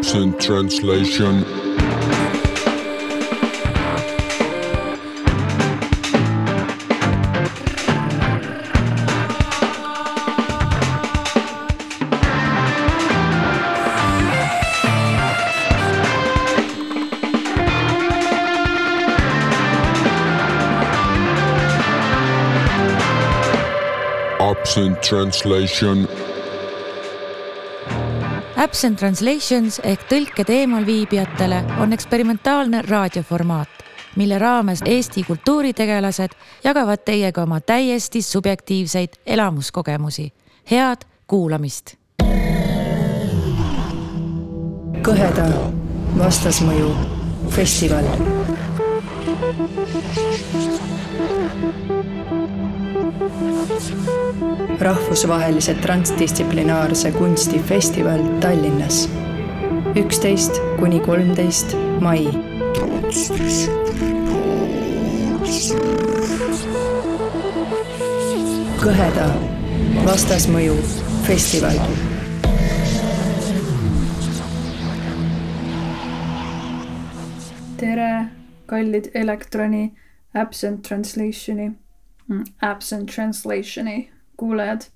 Absent 0.00 0.40
translation. 0.40 1.44
Absent 24.40 25.02
translation. 25.02 26.19
Absent 28.70 29.00
Translations 29.02 29.80
ehk 29.82 30.04
tõlked 30.06 30.50
eemalviibijatele 30.54 31.56
on 31.82 31.90
eksperimentaalne 31.90 32.84
raadioformaat, 32.86 33.80
mille 34.14 34.38
raames 34.38 34.84
Eesti 34.86 35.24
kultuuritegelased 35.26 36.36
jagavad 36.62 37.02
teiega 37.02 37.42
oma 37.42 37.58
täiesti 37.60 38.22
subjektiivseid 38.22 39.18
elamuskogemusi. 39.26 40.32
head 40.70 41.02
kuulamist. 41.26 41.96
kõheda 45.02 45.48
vastasmõju 46.18 46.94
festival 47.50 48.06
rahvusvahelise 54.80 55.74
transdistsiplinaarse 55.74 57.12
kunstifestival 57.12 58.20
Tallinnas. 58.40 59.08
üksteist 59.96 60.60
kuni 60.78 61.00
kolmteist 61.00 61.76
mai. 62.00 62.24
kõheda 68.80 69.26
vastasmõju 70.06 70.76
festival 71.26 71.76
tere, 77.76 78.28
kallid 78.66 79.10
Elektroni 79.14 79.92
Absent 80.34 80.82
Translationi, 80.82 81.72
Absent 82.62 83.12
Translationi 83.14 84.10
kuulajad. 84.40 84.88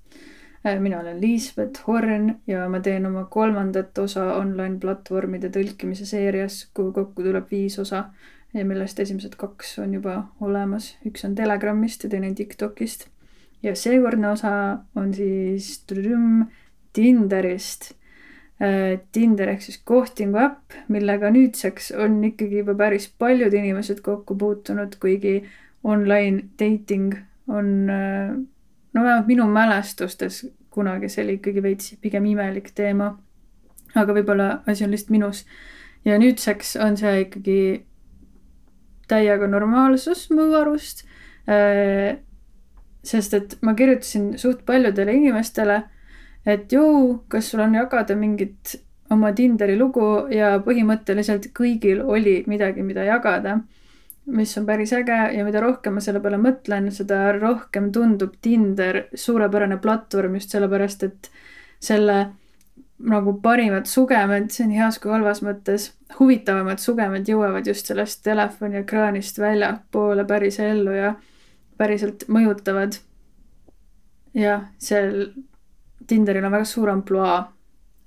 mina 0.79 0.99
olen 0.99 1.19
Liisbet 1.21 1.83
Horn 1.87 2.35
ja 2.47 2.63
ma 2.69 2.79
teen 2.81 3.05
oma 3.05 3.27
kolmandat 3.29 3.97
osa 4.01 4.23
online 4.33 4.79
platvormide 4.81 5.51
tõlkimise 5.53 6.07
seerias, 6.09 6.63
kuhu 6.73 6.91
kokku 6.91 7.21
tuleb 7.23 7.51
viis 7.51 7.77
osa 7.79 8.07
ja 8.53 8.65
millest 8.65 8.99
esimesed 8.99 9.35
kaks 9.37 9.77
on 9.79 9.93
juba 9.93 10.15
olemas. 10.41 10.95
üks 11.05 11.25
on 11.25 11.35
Telegramist 11.35 12.03
ja 12.03 12.09
teine 12.09 12.33
Tiktokist. 12.33 13.07
ja 13.63 13.75
seekordne 13.75 14.29
osa 14.29 14.55
on 14.95 15.13
siis 15.13 15.83
trüm, 15.85 16.47
Tinderist 16.93 17.93
Tinder 19.11 19.49
ehk 19.51 19.63
siis 19.65 19.81
kohtingu 19.83 20.39
äpp, 20.39 20.75
millega 20.87 21.27
nüüdseks 21.33 21.91
on 21.99 22.21
ikkagi 22.23 22.61
juba 22.61 22.75
päris 22.79 23.09
paljud 23.19 23.53
inimesed 23.53 23.99
kokku 24.03 24.37
puutunud, 24.39 24.95
kuigi 25.01 25.41
online 25.83 26.47
dating 26.59 27.17
on 27.51 27.89
no 28.95 29.03
vähemalt 29.03 29.27
minu 29.27 29.45
mälestustes 29.51 30.45
kunagi 30.75 31.09
see 31.09 31.23
oli 31.23 31.37
ikkagi 31.39 31.63
veits 31.63 31.95
pigem 32.01 32.25
imelik 32.31 32.71
teema. 32.75 33.15
aga 33.95 34.13
võib-olla 34.15 34.47
asi 34.67 34.83
on 34.83 34.91
lihtsalt 34.91 35.11
minus. 35.15 35.45
ja 36.05 36.17
nüüdseks 36.19 36.75
on 36.83 36.97
see 36.99 37.21
ikkagi 37.27 37.59
täiega 39.07 39.47
normaalsus 39.47 40.29
mu 40.31 40.49
arust. 40.61 41.05
sest 43.03 43.33
et 43.37 43.57
ma 43.61 43.75
kirjutasin 43.77 44.33
suht 44.41 44.65
paljudele 44.65 45.13
inimestele, 45.13 45.83
et 46.45 46.71
jõu, 46.73 47.21
kas 47.29 47.51
sul 47.51 47.61
on 47.61 47.75
jagada 47.77 48.15
mingit 48.17 48.79
oma 49.13 49.31
Tinderi 49.37 49.77
lugu 49.77 50.25
ja 50.33 50.55
põhimõtteliselt 50.65 51.51
kõigil 51.53 52.01
oli 52.01 52.39
midagi, 52.49 52.81
mida 52.81 53.05
jagada 53.05 53.59
mis 54.25 54.57
on 54.57 54.65
päris 54.65 54.93
äge 54.93 55.17
ja 55.37 55.43
mida 55.45 55.61
rohkem 55.61 55.97
ma 55.97 56.01
selle 56.01 56.21
peale 56.21 56.39
mõtlen, 56.41 56.89
seda 56.93 57.29
rohkem 57.37 57.91
tundub 57.93 58.33
Tinder 58.41 59.05
suurepärane 59.13 59.77
platvorm 59.81 60.39
just 60.39 60.55
sellepärast, 60.55 61.05
et 61.05 61.29
selle 61.83 62.17
nagu 63.05 63.35
parimad 63.43 63.89
sugemed, 63.91 64.49
see 64.55 64.67
nii 64.69 64.79
heas 64.79 64.97
kui 65.03 65.11
halvas 65.11 65.41
mõttes, 65.45 65.89
huvitavamad 66.17 66.79
sugemed 66.81 67.27
jõuavad 67.27 67.67
just 67.67 67.91
sellest 67.91 68.23
telefoni 68.25 68.79
ekraanist 68.81 69.39
väljapoole 69.41 70.25
päris 70.27 70.59
ellu 70.63 70.95
ja 70.95 71.15
päriselt 71.77 72.25
mõjutavad. 72.31 72.97
jah, 74.33 74.69
seal 74.77 75.33
Tinderil 76.07 76.45
on 76.45 76.51
väga 76.51 76.65
suur 76.69 76.89
ampluaa 76.89 77.37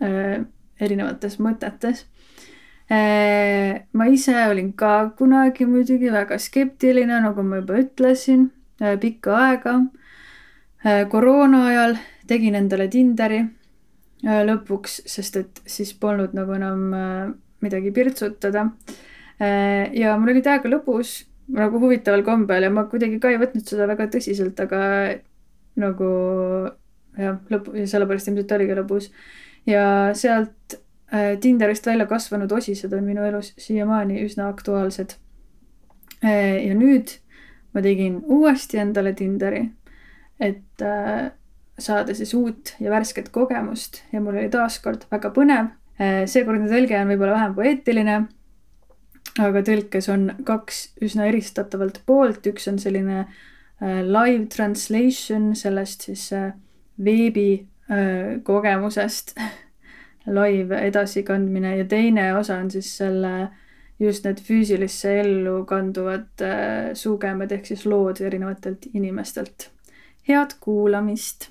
äh, 0.03 0.41
erinevates 0.81 1.39
mõtetes 1.43 2.07
ma 2.89 4.07
ise 4.09 4.33
olin 4.49 4.73
ka 4.73 5.11
kunagi 5.19 5.67
muidugi 5.69 6.09
väga 6.13 6.39
skeptiline, 6.41 7.21
nagu 7.21 7.43
ma 7.45 7.61
juba 7.61 7.83
ütlesin, 7.83 8.51
äh, 8.81 8.97
pikka 8.97 9.37
aega. 9.37 9.75
Äh, 10.85 11.05
koroona 11.11 11.67
ajal 11.69 11.99
tegin 12.27 12.55
endale 12.55 12.89
Tinderi 12.89 13.43
lõpuks, 14.25 15.03
sest 15.07 15.37
et 15.37 15.61
siis 15.67 15.93
polnud 15.95 16.33
nagu 16.35 16.53
enam 16.57 16.89
midagi 17.63 17.93
pirtsutada. 17.95 18.65
ja 19.39 20.17
mul 20.19 20.33
oli 20.33 20.43
täiega 20.43 20.69
lõbus, 20.69 21.29
nagu 21.55 21.79
huvitaval 21.79 22.25
kombel 22.27 22.67
ja 22.67 22.71
ma 22.71 22.89
kuidagi 22.91 23.21
ka 23.23 23.31
ei 23.31 23.39
võtnud 23.39 23.63
seda 23.63 23.87
väga 23.87 24.09
tõsiselt, 24.11 24.59
aga 24.59 24.81
nagu 25.79 26.09
jah, 27.15 27.39
lõpu, 27.47 27.87
sellepärast 27.87 28.33
ilmselt 28.33 28.57
oligi 28.59 28.75
lõbus. 28.81 29.11
ja 29.71 30.11
sealt 30.19 30.75
Äh, 30.75 30.88
Tinderist 31.41 31.87
välja 31.87 32.05
kasvanud 32.07 32.53
osised 32.53 32.93
on 32.93 33.07
minu 33.09 33.25
elus 33.25 33.55
siiamaani 33.57 34.21
üsna 34.27 34.51
aktuaalsed. 34.53 35.15
Äh, 36.21 36.67
ja 36.67 36.75
nüüd 36.77 37.15
ma 37.73 37.83
tegin 37.85 38.19
uuesti 38.27 38.81
endale 38.83 39.15
Tinderi, 39.17 39.63
et 40.41 40.85
äh, 40.85 41.31
saada 41.79 42.15
siis 42.15 42.35
uut 42.37 42.75
ja 42.83 42.91
värsket 42.93 43.31
kogemust 43.33 44.03
ja 44.13 44.21
mul 44.21 44.37
oli 44.37 44.51
taaskord 44.53 45.07
väga 45.13 45.33
põnev. 45.35 45.75
seekordne 45.99 46.69
tõlge 46.71 46.95
on 46.95 47.09
võib-olla 47.11 47.35
vähem 47.35 47.55
poeetiline, 47.57 48.17
aga 49.43 49.63
tõlkes 49.67 50.07
on 50.13 50.29
kaks 50.47 50.83
üsna 51.03 51.27
eristatavalt 51.27 52.03
poolt, 52.07 52.47
üks 52.47 52.69
on 52.71 52.79
selline 52.79 53.25
live 54.07 54.47
translation 54.55 55.57
sellest 55.59 56.07
siis 56.07 56.29
veebi 57.03 57.49
kogemusest 58.47 59.35
live 60.35 60.81
edasikandmine 60.87 61.77
ja 61.77 61.85
teine 61.85 62.35
osa 62.37 62.57
on 62.57 62.71
siis 62.71 62.97
selle 62.97 63.49
just 64.01 64.25
need 64.25 64.41
füüsilisse 64.45 65.21
ellu 65.21 65.65
kanduvad 65.67 66.45
äh, 66.45 66.95
sugemed 66.95 67.53
ehk 67.53 67.67
siis 67.67 67.87
lood 67.87 68.21
erinevatelt 68.21 68.91
inimestelt. 68.95 69.71
head 70.29 70.59
kuulamist 70.61 71.49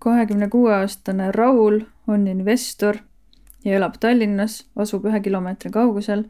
kahekümne 0.00 0.48
kuue 0.48 0.72
aastane 0.74 1.30
Raul 1.32 1.80
on 2.08 2.26
investor 2.28 2.98
ja 3.64 3.76
elab 3.76 3.98
Tallinnas, 4.00 4.64
asub 4.76 5.06
ühe 5.10 5.20
kilomeetri 5.24 5.72
kaugusel. 5.74 6.24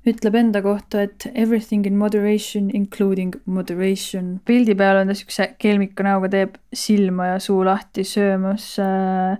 ütleb 0.00 0.34
enda 0.34 0.62
kohta, 0.64 1.02
et 1.04 1.26
everything 1.34 1.84
in 1.86 1.98
moderation 2.00 2.70
including 2.72 3.34
moderation. 3.44 4.40
pildi 4.44 4.74
peal 4.74 5.02
on 5.02 5.12
ta 5.12 5.14
siukse 5.14 5.54
kelmika 5.58 6.02
näoga, 6.02 6.28
teeb 6.28 6.56
silma 6.72 7.34
ja 7.34 7.38
suu 7.38 7.64
lahti 7.64 8.04
söömas 8.04 8.78
äh, 8.80 9.36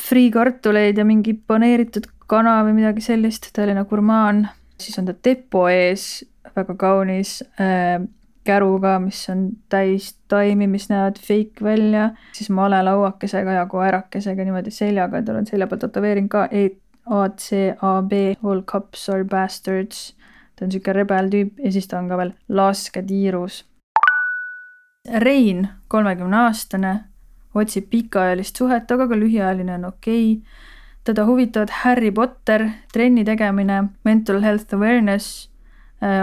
friikartuleid 0.00 0.98
ja 0.98 1.04
mingi 1.04 1.34
paneeritud 1.34 2.08
kana 2.26 2.62
või 2.64 2.78
midagi 2.80 3.04
sellist, 3.04 3.50
Tallinna 3.52 3.84
gurmaan. 3.84 4.48
siis 4.80 4.98
on 4.98 5.06
ta 5.06 5.14
depo 5.24 5.68
ees, 5.68 6.24
väga 6.56 6.76
kaunis 6.80 7.42
äh, 7.60 8.00
käruga, 8.44 8.98
mis 9.00 9.24
on 9.32 9.48
täis 9.72 10.12
taimi, 10.28 10.66
mis 10.70 10.88
näevad 10.90 11.18
fake 11.20 11.64
välja, 11.64 12.10
siis 12.32 12.50
malelauakesega 12.50 13.52
ja 13.58 13.66
koerakesega 13.66 14.44
niimoodi 14.44 14.70
seljaga, 14.70 15.22
tal 15.22 15.40
on 15.40 15.46
selja 15.48 15.68
peal 15.70 15.80
tätoveering 15.82 16.28
ka 16.32 16.46
e 16.50 16.68
ACAB, 17.06 18.12
All 18.44 18.62
cops 18.62 19.08
are 19.08 19.24
bastards. 19.24 20.14
ta 20.56 20.64
on 20.64 20.70
sihuke 20.70 20.92
rebel 20.94 21.28
tüüp 21.30 21.58
ja 21.64 21.72
siis 21.72 21.88
ta 21.90 21.98
on 21.98 22.08
ka 22.08 22.16
veel 22.16 22.30
lasketiirus. 22.48 23.64
Rein, 25.20 25.66
kolmekümne 25.88 26.36
aastane, 26.46 26.92
otsib 27.54 27.90
pikaajalist 27.90 28.56
suhet, 28.56 28.90
aga 28.90 29.08
ka 29.08 29.18
lühiajaline 29.18 29.74
on 29.74 29.84
okei 29.90 30.32
okay. 30.32 30.60
teda 31.04 31.26
huvitavad 31.26 31.74
Harry 31.82 32.10
Potter, 32.10 32.68
trenni 32.92 33.24
tegemine, 33.24 33.82
mental 34.04 34.40
health 34.40 34.74
awareness, 34.74 35.50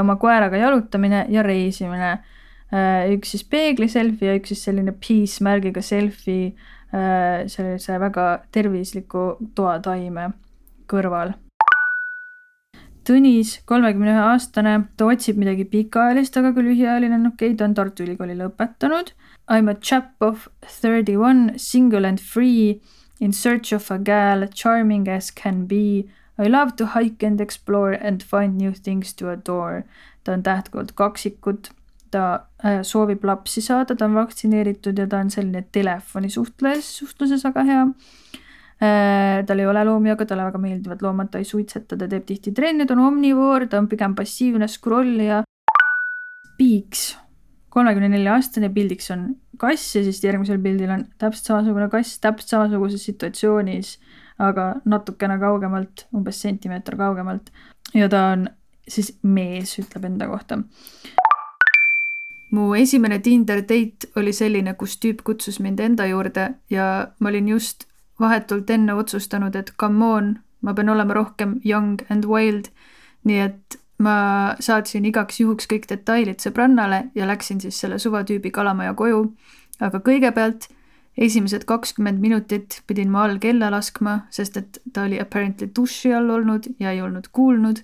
oma 0.01 0.17
koeraga 0.21 0.59
jalutamine 0.59 1.25
ja 1.29 1.43
reisimine. 1.45 2.11
Äh, 2.71 3.09
üks 3.15 3.33
siis 3.33 3.43
peegli 3.43 3.89
selfie 3.91 4.29
ja 4.31 4.37
üks 4.39 4.53
siis 4.53 4.61
selline 4.67 4.93
peace 4.95 5.43
märgiga 5.43 5.81
selfie 5.83 6.53
Äh, 6.91 7.47
sellise 7.47 7.95
väga 8.03 8.23
tervisliku 8.51 9.37
toataime 9.55 10.33
kõrval. 10.91 11.31
Tõnis, 13.07 13.53
kolmekümne 13.65 14.11
ühe 14.11 14.23
aastane, 14.25 14.73
ta 14.99 15.07
otsib 15.07 15.39
midagi 15.39 15.63
pikaajalist, 15.71 16.35
aga 16.37 16.51
ka 16.51 16.65
lühiajaline 16.65 17.15
on 17.15 17.29
okei 17.29 17.53
okay,, 17.53 17.57
ta 17.57 17.69
on 17.69 17.77
Tartu 17.79 18.03
Ülikooli 18.03 18.35
lõpetanud. 18.35 19.13
I 19.47 19.63
m 19.63 19.71
a 19.71 19.75
chap 19.79 20.19
of 20.19 20.49
thirty 20.67 21.15
one, 21.15 21.55
single 21.57 22.05
and 22.05 22.19
free, 22.19 22.81
in 23.21 23.31
search 23.31 23.71
of 23.71 23.87
a 23.89 23.97
gal, 23.97 24.43
charming 24.51 25.07
as 25.07 25.31
can 25.31 25.65
be. 25.71 26.11
I 26.41 26.49
love 26.49 26.75
to 26.77 26.87
hike 26.95 27.27
and 27.27 27.41
explore 27.41 27.93
and 28.01 28.23
find 28.23 28.57
new 28.57 28.73
things 28.73 29.13
to 29.13 29.29
adore. 29.29 29.83
ta 30.23 30.33
on 30.33 30.43
tähtkult 30.43 30.91
kaksikut 30.93 31.71
ta 32.11 32.23
äh, 32.63 32.81
soovib 32.83 33.23
lapsi 33.25 33.61
saada, 33.63 33.95
ta 33.95 34.05
on 34.05 34.17
vaktsineeritud 34.19 34.99
ja 34.99 35.07
ta 35.07 35.21
on 35.23 35.31
selline 35.33 35.63
telefonisuhtles, 35.71 36.89
suhtluses 36.99 37.45
väga 37.47 37.63
hea. 37.67 37.85
Äh, 38.81 39.41
tal 39.47 39.61
ei 39.61 39.69
ole 39.69 39.83
loomi, 39.85 40.11
aga 40.13 40.25
talle 40.27 40.45
väga 40.47 40.61
meeldivad 40.61 41.03
loomad, 41.05 41.31
ta 41.31 41.41
ei 41.41 41.47
suitseta, 41.47 41.97
ta 41.97 42.09
teeb 42.09 42.25
tihti 42.27 42.53
trenni, 42.57 42.87
ta 42.89 42.95
on 42.97 43.05
omnivoor, 43.11 43.67
ta 43.69 43.79
on 43.81 43.89
pigem 43.91 44.15
passiivne 44.17 44.67
scrollija. 44.71 45.43
Piiks, 46.57 47.05
kolmekümne 47.73 48.11
nelja 48.11 48.35
aastane, 48.37 48.71
pildiks 48.73 49.11
on 49.13 49.29
kass 49.61 49.95
ja 49.95 50.03
siis 50.05 50.19
järgmisel 50.25 50.59
pildil 50.61 50.91
on 50.93 51.05
täpselt 51.21 51.51
samasugune 51.51 51.87
kass 51.93 52.19
täpselt 52.21 52.55
samasuguses 52.55 53.05
situatsioonis, 53.09 53.95
aga 54.41 54.73
natukene 54.85 55.37
kaugemalt, 55.39 56.07
umbes 56.15 56.41
sentimeeter 56.41 56.97
kaugemalt. 56.97 57.51
ja 57.93 58.09
ta 58.09 58.25
on 58.33 58.49
siis 58.87 59.13
mees, 59.23 59.77
ütleb 59.79 60.05
enda 60.09 60.27
kohta 60.27 60.57
mu 62.51 62.73
esimene 62.75 63.19
Tinder 63.19 63.61
date 63.61 64.09
oli 64.19 64.33
selline, 64.35 64.73
kus 64.75 64.97
tüüp 64.99 65.23
kutsus 65.27 65.59
mind 65.63 65.79
enda 65.79 66.05
juurde 66.09 66.47
ja 66.69 66.87
ma 67.19 67.29
olin 67.29 67.47
just 67.47 67.87
vahetult 68.19 68.69
enne 68.69 68.93
otsustanud, 68.93 69.55
et 69.55 69.71
come 69.79 70.05
on, 70.05 70.33
ma 70.61 70.73
pean 70.77 70.91
olema 70.93 71.15
rohkem 71.17 71.59
young 71.65 72.01
and 72.09 72.27
wild. 72.29 72.69
nii 73.23 73.37
et 73.37 73.77
ma 74.01 74.55
saatsin 74.59 75.05
igaks 75.05 75.39
juhuks 75.39 75.67
kõik 75.69 75.83
detailid 75.89 76.41
sõbrannale 76.41 77.03
ja 77.15 77.27
läksin 77.29 77.59
siis 77.61 77.77
selle 77.79 77.99
suvatüübi 77.99 78.51
kalamaja 78.51 78.93
koju. 78.93 79.23
aga 79.79 79.99
kõigepealt 79.99 80.67
esimesed 81.21 81.67
kakskümmend 81.69 82.21
minutit 82.21 82.81
pidin 82.87 83.11
ma 83.13 83.25
all 83.27 83.37
kella 83.39 83.69
laskma, 83.69 84.23
sest 84.33 84.57
et 84.57 84.81
ta 84.93 85.05
oli 85.05 85.19
apparently 85.21 85.69
duši 85.75 86.13
all 86.17 86.29
olnud 86.33 86.71
ja 86.79 86.95
ei 86.95 87.01
olnud 87.01 87.29
kuulnud 87.31 87.83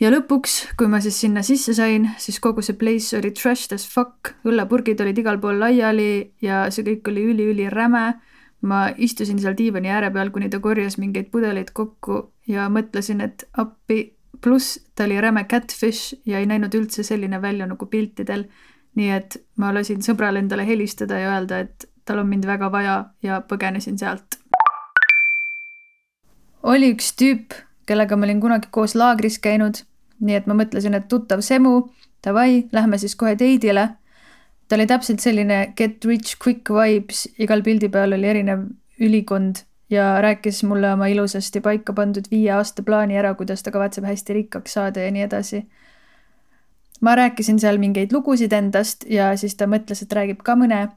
ja 0.00 0.10
lõpuks, 0.12 0.56
kui 0.78 0.88
ma 0.90 1.00
siis 1.02 1.18
sinna 1.22 1.42
sisse 1.46 1.74
sain, 1.76 2.08
siis 2.20 2.40
kogu 2.42 2.62
see 2.64 2.76
place 2.78 3.16
oli 3.18 3.30
trashed 3.36 3.74
as 3.76 3.86
fuck, 3.90 4.34
õllepurgid 4.46 5.00
olid 5.04 5.20
igal 5.20 5.40
pool 5.42 5.60
laiali 5.62 6.34
ja 6.44 6.64
see 6.74 6.86
kõik 6.86 7.10
oli 7.12 7.28
üli-üliräme. 7.32 8.06
ma 8.64 8.86
istusin 8.96 9.36
seal 9.36 9.52
diivani 9.52 9.90
ääre 9.92 10.08
peal, 10.10 10.30
kuni 10.32 10.46
ta 10.48 10.56
korjas 10.56 10.94
mingeid 10.96 11.26
pudeleid 11.28 11.74
kokku 11.76 12.30
ja 12.48 12.70
mõtlesin, 12.72 13.20
et 13.20 13.44
appi, 13.60 14.14
pluss 14.40 14.78
ta 14.96 15.04
oli 15.04 15.20
räme 15.20 15.42
catfish 15.44 16.14
ja 16.24 16.38
ei 16.40 16.46
näinud 16.48 16.72
üldse 16.74 17.04
selline 17.04 17.42
välja 17.42 17.66
nagu 17.66 17.86
piltidel. 17.86 18.48
nii 18.94 19.10
et 19.10 19.36
ma 19.58 19.72
lasin 19.74 20.00
sõbral 20.06 20.36
endale 20.38 20.64
helistada 20.66 21.18
ja 21.18 21.32
öelda, 21.34 21.58
et 21.58 21.88
tal 22.04 22.18
on 22.18 22.28
mind 22.28 22.46
väga 22.46 22.72
vaja 22.72 23.04
ja 23.22 23.42
põgenesin 23.48 23.98
sealt. 23.98 24.40
oli 26.62 26.92
üks 26.94 27.12
tüüp 27.20 27.54
kellega 27.86 28.16
ma 28.16 28.26
olin 28.26 28.40
kunagi 28.40 28.70
koos 28.70 28.94
laagris 28.94 29.38
käinud. 29.38 29.84
nii 30.24 30.36
et 30.38 30.46
ma 30.46 30.54
mõtlesin, 30.56 30.94
et 30.94 31.08
tuttav 31.10 31.42
Semu, 31.42 31.90
davai, 32.24 32.64
lähme 32.72 32.98
siis 32.98 33.16
kohe 33.16 33.36
teidile. 33.36 33.88
ta 34.68 34.76
oli 34.76 34.86
täpselt 34.86 35.20
selline 35.20 35.74
get 35.76 36.04
rich 36.04 36.36
quick 36.44 36.70
vibes, 36.70 37.28
igal 37.38 37.62
pildi 37.62 37.88
peal 37.88 38.12
oli 38.12 38.28
erinev 38.28 38.66
ülikond 39.00 39.64
ja 39.90 40.20
rääkis 40.22 40.62
mulle 40.64 40.92
oma 40.92 41.06
ilusasti 41.06 41.60
paika 41.60 41.92
pandud 41.92 42.30
viie 42.30 42.52
aasta 42.52 42.82
plaani 42.82 43.18
ära, 43.18 43.34
kuidas 43.34 43.62
ta 43.62 43.70
kavatseb 43.70 44.04
hästi 44.04 44.32
rikkaks 44.32 44.72
saada 44.72 45.00
ja 45.00 45.10
nii 45.10 45.22
edasi. 45.22 45.66
ma 47.00 47.14
rääkisin 47.14 47.58
seal 47.60 47.78
mingeid 47.78 48.12
lugusid 48.12 48.52
endast 48.52 49.04
ja 49.10 49.36
siis 49.36 49.54
ta 49.54 49.66
mõtles, 49.66 50.02
et 50.02 50.12
räägib 50.12 50.42
ka 50.42 50.56
mõne 50.56 50.88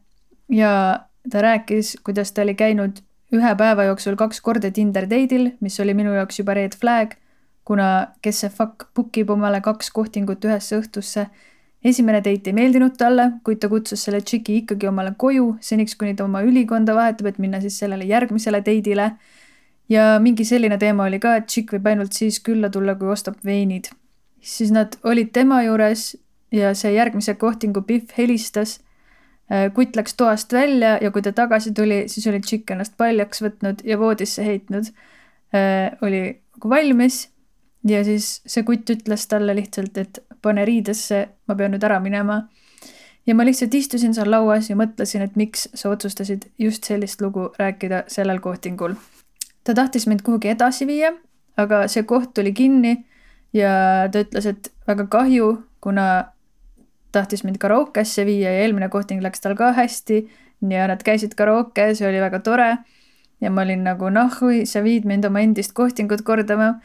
ja 0.49 0.99
ta 1.29 1.41
rääkis, 1.41 1.97
kuidas 2.03 2.31
ta 2.31 2.41
oli 2.41 2.55
käinud 2.55 3.01
ühe 3.33 3.55
päeva 3.59 3.83
jooksul 3.83 4.15
kaks 4.15 4.41
korda 4.41 4.71
Tinder 4.71 5.07
date'il, 5.09 5.51
mis 5.59 5.79
oli 5.83 5.93
minu 5.93 6.13
jaoks 6.15 6.39
juba 6.39 6.55
red 6.55 6.75
flag, 6.79 7.17
kuna 7.67 8.13
kes 8.23 8.43
see 8.43 8.53
fuck 8.53 8.87
book 8.95 9.17
ib 9.19 9.31
omale 9.33 9.59
kaks 9.61 9.91
kohtingut 9.91 10.45
ühesse 10.47 10.79
õhtusse. 10.79 11.27
esimene 11.83 12.19
date 12.23 12.49
ei 12.49 12.53
meeldinud 12.53 12.95
talle, 12.97 13.25
kuid 13.45 13.59
ta 13.61 13.69
kutsus 13.69 14.01
selle 14.03 14.21
tšiki 14.21 14.55
ikkagi 14.61 14.87
omale 14.89 15.13
koju, 15.17 15.57
seniks 15.61 15.95
kuni 15.95 16.15
ta 16.15 16.25
oma 16.25 16.41
ülikonda 16.43 16.95
vahetab, 16.95 17.27
et 17.27 17.37
minna 17.39 17.61
siis 17.61 17.77
sellele 17.79 18.05
järgmisele 18.05 18.63
date'ile. 18.63 19.11
ja 19.89 20.19
mingi 20.19 20.45
selline 20.45 20.77
teema 20.77 21.03
oli 21.03 21.19
ka, 21.19 21.35
et 21.35 21.47
tšikk 21.47 21.77
võib 21.77 21.87
ainult 21.87 22.13
siis 22.13 22.39
külla 22.39 22.69
tulla, 22.69 22.95
kui 22.95 23.07
ostab 23.07 23.35
veinid. 23.45 23.91
siis 24.41 24.71
nad 24.71 24.97
olid 25.03 25.31
tema 25.33 25.61
juures 25.63 26.15
ja 26.51 26.73
see 26.73 26.93
järgmise 26.93 27.33
kohtingu 27.35 27.81
Pihv 27.81 28.15
helistas 28.17 28.79
kutt 29.73 29.95
läks 29.95 30.17
toast 30.19 30.53
välja 30.53 30.97
ja 31.01 31.11
kui 31.11 31.21
ta 31.23 31.31
tagasi 31.31 31.71
tuli, 31.73 32.03
siis 32.11 32.27
oli 32.27 32.41
tšikk 32.43 32.73
ennast 32.75 32.97
paljaks 32.99 33.41
võtnud 33.41 33.83
ja 33.87 33.99
voodisse 33.99 34.43
heitnud. 34.43 34.89
Äh, 35.55 35.93
oli 36.01 36.21
nagu 36.57 36.69
valmis 36.69 37.29
ja 37.87 38.03
siis 38.03 38.41
see 38.45 38.65
kutt 38.67 38.89
ütles 38.91 39.27
talle 39.31 39.55
lihtsalt, 39.55 39.97
et 39.97 40.19
pane 40.41 40.65
riidesse, 40.67 41.21
ma 41.47 41.55
pean 41.55 41.71
nüüd 41.75 41.83
ära 41.83 41.99
minema. 42.03 42.47
ja 43.27 43.35
ma 43.35 43.43
lihtsalt 43.43 43.73
istusin 43.75 44.13
seal 44.15 44.29
lauas 44.31 44.69
ja 44.69 44.75
mõtlesin, 44.79 45.21
et 45.21 45.35
miks 45.35 45.67
sa 45.73 45.89
otsustasid 45.89 46.47
just 46.59 46.83
sellist 46.87 47.21
lugu 47.21 47.51
rääkida 47.59 48.03
sellel 48.07 48.39
kohtingul. 48.39 48.95
ta 49.63 49.73
tahtis 49.73 50.07
mind 50.07 50.21
kuhugi 50.23 50.49
edasi 50.49 50.87
viia, 50.87 51.13
aga 51.57 51.87
see 51.87 52.03
koht 52.03 52.33
tuli 52.33 52.53
kinni 52.53 53.05
ja 53.53 54.09
ta 54.11 54.23
ütles, 54.25 54.45
et 54.45 54.71
väga 54.87 55.07
kahju, 55.07 55.63
kuna 55.81 56.33
tahtis 57.17 57.43
mind 57.45 57.57
karaokesse 57.61 58.25
viia 58.27 58.53
ja 58.53 58.65
eelmine 58.65 58.89
kohting 58.93 59.23
läks 59.25 59.41
tal 59.43 59.57
ka 59.57 59.71
hästi 59.77 60.21
ja 60.69 60.87
nad 60.89 61.03
käisid 61.05 61.35
karaokes 61.37 62.01
ja 62.01 62.09
oli 62.09 62.21
väga 62.21 62.39
tore. 62.39 62.77
ja 63.41 63.51
ma 63.51 63.61
olin 63.61 63.83
nagu 63.85 64.09
noh, 64.09 64.39
sa 64.65 64.81
viid 64.81 65.05
mind 65.05 65.25
oma 65.25 65.43
endist 65.45 65.73
kohtingut 65.77 66.21
kordama. 66.25 66.79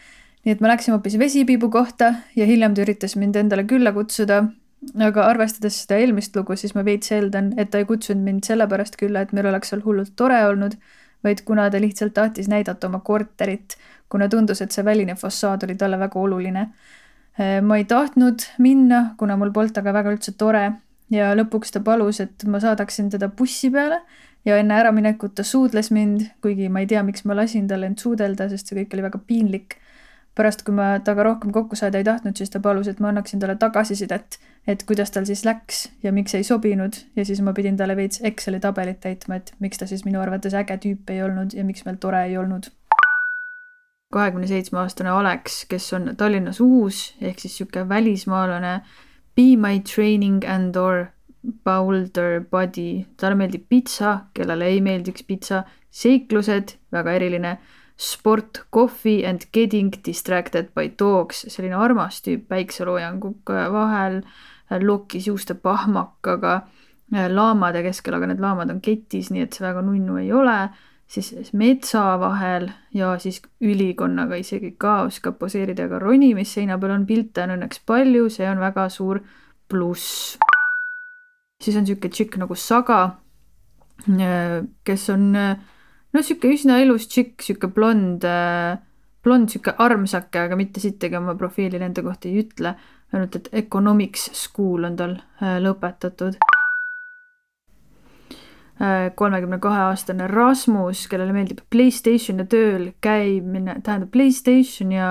nii 0.45 0.53
et 0.53 0.61
ma 0.61 0.73
läksin 0.73 0.93
hoopis 0.95 1.19
vesipiibu 1.19 1.71
kohta 1.71 2.15
ja 2.37 2.47
hiljem 2.47 2.75
ta 2.75 2.83
üritas 2.83 3.17
mind 3.17 3.37
endale 3.37 3.65
külla 3.65 3.93
kutsuda. 3.93 4.45
aga 4.99 5.27
arvestades 5.27 5.83
seda 5.83 5.97
eelmist 5.97 6.37
lugu, 6.37 6.57
siis 6.57 6.75
ma 6.75 6.85
veits 6.85 7.13
eeldan, 7.13 7.53
et 7.57 7.71
ta 7.71 7.79
ei 7.79 7.85
kutsunud 7.85 8.25
mind 8.25 8.45
sellepärast 8.45 8.97
külla, 8.99 9.21
et 9.23 9.33
meil 9.33 9.47
oleks 9.47 9.71
seal 9.71 9.85
hullult 9.85 10.17
tore 10.17 10.41
olnud, 10.47 10.75
vaid 11.25 11.45
kuna 11.47 11.69
ta 11.71 11.81
lihtsalt 11.81 12.15
tahtis 12.15 12.49
näidata 12.49 12.89
oma 12.89 12.99
korterit, 12.99 13.77
kuna 14.09 14.29
tundus, 14.29 14.61
et 14.61 14.73
see 14.73 14.85
väline 14.85 15.15
fassaad 15.15 15.63
oli 15.63 15.77
talle 15.79 15.99
väga 15.99 16.19
oluline 16.19 16.67
ma 17.39 17.77
ei 17.81 17.85
tahtnud 17.89 18.45
minna, 18.59 19.15
kuna 19.19 19.37
mul 19.41 19.53
polnud 19.53 19.73
temaga 19.73 20.01
väga 20.01 20.17
üldse 20.17 20.35
tore. 20.39 20.67
Ja 21.13 21.35
lõpuks 21.37 21.75
ta 21.75 21.81
palus, 21.85 22.23
et 22.25 22.45
ma 22.49 22.57
saadaksin 22.61 23.11
teda 23.13 23.29
bussi 23.29 23.69
peale 23.73 23.99
ja 24.49 24.57
enne 24.57 24.79
äraminekut 24.81 25.35
ta 25.37 25.45
suudles 25.45 25.91
mind, 25.93 26.25
kuigi 26.43 26.71
ma 26.73 26.81
ei 26.81 26.89
tea, 26.89 27.03
miks 27.05 27.27
ma 27.29 27.37
lasin 27.37 27.69
tal 27.69 27.85
end 27.85 28.01
suudelda, 28.01 28.49
sest 28.49 28.71
see 28.71 28.79
kõik 28.81 28.97
oli 28.97 29.09
väga 29.09 29.21
piinlik. 29.27 29.79
pärast, 30.33 30.63
kui 30.65 30.73
ma 30.73 30.95
temaga 31.05 31.27
rohkem 31.27 31.51
kokku 31.53 31.77
saada 31.77 32.01
ei 32.01 32.07
tahtnud, 32.09 32.39
siis 32.41 32.49
ta 32.49 32.57
palus, 32.65 32.89
et 32.89 33.01
ma 33.05 33.11
annaksin 33.11 33.41
talle 33.41 33.59
tagasisidet, 33.61 34.39
et 34.67 34.85
kuidas 34.89 35.11
tal 35.13 35.27
siis 35.29 35.43
läks 35.45 35.83
ja 36.03 36.13
miks 36.13 36.33
ei 36.35 36.45
sobinud. 36.49 36.97
Ja 37.17 37.25
siis 37.29 37.43
ma 37.45 37.53
pidin 37.53 37.77
talle 37.77 37.97
veits 37.97 38.23
Exceli 38.25 38.61
tabelit 38.61 39.03
täitma, 39.05 39.37
et 39.37 39.53
miks 39.61 39.77
ta 39.83 39.87
siis 39.87 40.07
minu 40.09 40.23
arvates 40.25 40.57
äge 40.57 40.79
tüüp 40.87 41.13
ei 41.13 41.21
olnud 41.23 41.53
ja 41.53 41.65
miks 41.69 41.85
meil 41.85 42.01
tore 42.01 42.25
ei 42.31 42.39
olnud 42.41 42.71
kahekümne 44.13 44.47
seitsme 44.47 44.83
aastane 44.83 45.11
Alex, 45.11 45.65
kes 45.69 45.89
on 45.97 46.13
Tallinnas 46.19 46.61
uus 46.61 47.13
ehk 47.21 47.41
siis 47.41 47.57
sihuke 47.59 47.89
välismaalane. 47.89 48.81
Be 49.37 49.57
my 49.57 49.81
training 49.81 50.45
and 50.45 50.77
or 50.77 51.07
boulder 51.65 52.41
body, 52.51 53.07
talle 53.17 53.39
meeldib 53.39 53.65
pitsa, 53.69 54.29
kellele 54.37 54.69
ei 54.69 54.83
meeldiks 54.85 55.25
pitsa, 55.27 55.63
seiklused, 55.91 56.77
väga 56.93 57.17
eriline, 57.17 57.57
sport, 57.97 58.63
coffee 58.75 59.25
and 59.27 59.49
getting 59.53 59.91
distracted 60.05 60.71
by 60.77 60.93
dogs, 60.99 61.45
selline 61.49 61.77
armas 61.79 62.21
tüüp 62.25 62.47
päikseloojanguga 62.53 63.67
vahel, 63.73 64.21
lokis 64.83 65.27
juuste 65.29 65.57
pahmakaga, 65.59 66.61
laamade 67.33 67.83
keskel, 67.85 68.17
aga 68.17 68.31
need 68.31 68.41
laamad 68.41 68.73
on 68.73 68.81
ketis, 68.85 69.33
nii 69.33 69.45
et 69.47 69.57
see 69.57 69.67
väga 69.67 69.83
nunnu 69.85 70.21
ei 70.23 70.33
ole 70.33 70.57
siis 71.13 71.53
metsa 71.53 72.19
vahel 72.21 72.71
ja 72.95 73.13
siis 73.21 73.43
ülikonnaga 73.61 74.39
isegi 74.41 74.73
ka 74.81 75.03
oskab 75.09 75.37
poseerida, 75.41 75.87
aga 75.89 76.01
ronimisseina 76.01 76.79
peal 76.81 76.95
on 76.97 77.05
pilte 77.09 77.45
on 77.45 77.57
õnneks 77.57 77.83
palju, 77.87 78.29
see 78.33 78.49
on 78.49 78.63
väga 78.63 78.89
suur 78.93 79.21
pluss. 79.69 80.39
siis 81.63 81.77
on 81.77 81.85
niisugune 81.85 82.11
tšikk 82.11 82.39
nagu 82.43 82.57
Saga, 82.59 83.03
kes 84.85 85.05
on 85.15 85.29
no 85.33 86.17
niisugune 86.17 86.57
üsna 86.57 86.81
ilus 86.83 87.07
tšikk, 87.09 87.37
niisugune 87.43 87.77
blond, 87.77 88.27
blond 89.23 89.47
niisugune 89.51 89.77
armsake, 89.85 90.47
aga 90.47 90.57
mitte 90.57 90.81
sittagi 90.81 91.21
oma 91.21 91.37
profiili 91.39 91.79
nende 91.83 92.03
kohta 92.03 92.31
ei 92.31 92.41
ütle, 92.47 92.75
ainult 93.13 93.37
et 93.37 93.53
economics 93.67 94.31
school 94.47 94.89
on 94.89 94.97
tal 94.97 95.19
lõpetatud 95.41 96.41
kolmekümne 99.15 99.59
kahe 99.63 99.85
aastane 99.87 100.27
Rasmus, 100.31 101.07
kellele 101.11 101.35
meeldib 101.35 101.61
Playstationi 101.71 102.47
tööl 102.51 102.89
käimine, 103.05 103.77
tähendab 103.85 104.11
Playstation 104.15 104.93
ja 104.93 105.09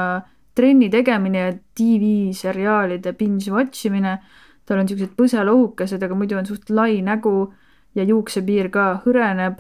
trenni 0.55 0.89
tegemine 0.91 1.43
ja 1.43 1.51
tv-seriaalide 1.77 3.13
binge 3.17 3.51
watch 3.53 3.85
imine. 3.87 4.19
tal 4.65 4.79
on 4.79 4.87
siuksed 4.87 5.15
põselohukesed, 5.17 6.03
aga 6.05 6.15
muidu 6.15 6.37
on 6.37 6.45
suht 6.45 6.69
lai 6.69 7.01
nägu 7.03 7.51
ja 7.95 8.03
juuksepiir 8.07 8.69
ka 8.71 9.01
hõreneb. 9.05 9.59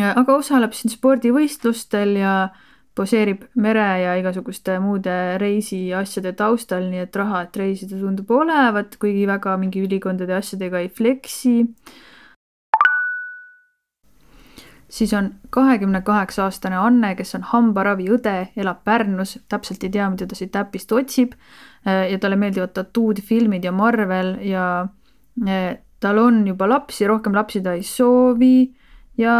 aga 0.00 0.34
osaleb 0.34 0.72
siin 0.72 0.92
spordivõistlustel 0.92 2.16
ja 2.18 2.34
poseerib 2.94 3.44
mere 3.54 3.86
ja 4.02 4.14
igasuguste 4.16 4.78
muude 4.78 5.38
reisiasjade 5.38 6.32
taustal, 6.32 6.86
nii 6.90 7.04
et 7.06 7.16
raha, 7.16 7.42
et 7.42 7.56
reisida 7.56 7.98
tundub 7.98 8.30
olevat, 8.30 8.96
kuigi 8.96 9.26
väga 9.26 9.56
mingi 9.58 9.82
ülikondade 9.82 10.34
asjadega 10.34 10.82
ei 10.82 10.88
fleksi 10.88 11.56
siis 14.88 15.12
on 15.14 15.30
kahekümne 15.50 16.00
kaheksa 16.02 16.44
aastane 16.44 16.76
Anne, 16.76 17.14
kes 17.18 17.34
on 17.34 17.46
hambaraviõde, 17.52 18.34
elab 18.56 18.84
Pärnus, 18.84 19.38
täpselt 19.48 19.84
ei 19.84 19.90
tea, 19.90 20.08
mida 20.10 20.26
ta 20.26 20.38
siit 20.38 20.56
äpist 20.56 20.92
otsib. 20.92 21.34
Äh, 21.86 22.10
ja 22.12 22.18
talle 22.18 22.36
meeldivad 22.40 22.74
tattoo'd, 22.76 23.20
filmid 23.22 23.64
ja 23.64 23.72
Marvel 23.72 24.36
ja 24.44 24.86
äh, 25.48 25.76
tal 26.00 26.18
on 26.18 26.46
juba 26.46 26.68
lapsi, 26.68 27.06
rohkem 27.08 27.34
lapsi 27.36 27.62
ta 27.64 27.74
ei 27.76 27.82
soovi 27.82 28.72
ja 29.18 29.34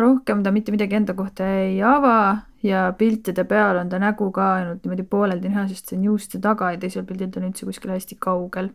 rohkem 0.00 0.42
ta 0.44 0.52
mitte 0.52 0.72
midagi 0.74 0.98
enda 0.98 1.14
kohta 1.14 1.46
ei 1.62 1.78
ava 1.82 2.44
ja 2.62 2.86
piltide 2.98 3.44
peal 3.48 3.80
on 3.80 3.88
ta 3.88 3.98
nägu 3.98 4.30
ka 4.32 4.54
ainult 4.60 4.84
niimoodi 4.84 5.06
pooleldi 5.08 5.50
näha, 5.52 5.66
sest 5.68 5.90
see 5.90 5.98
on 5.98 6.10
juuste 6.10 6.40
taga 6.44 6.72
ja 6.74 6.80
teisel 6.80 7.06
pildil 7.08 7.32
ta 7.32 7.40
on 7.40 7.48
üldse 7.50 7.68
kuskil 7.68 7.94
hästi 7.94 8.20
kaugel 8.20 8.70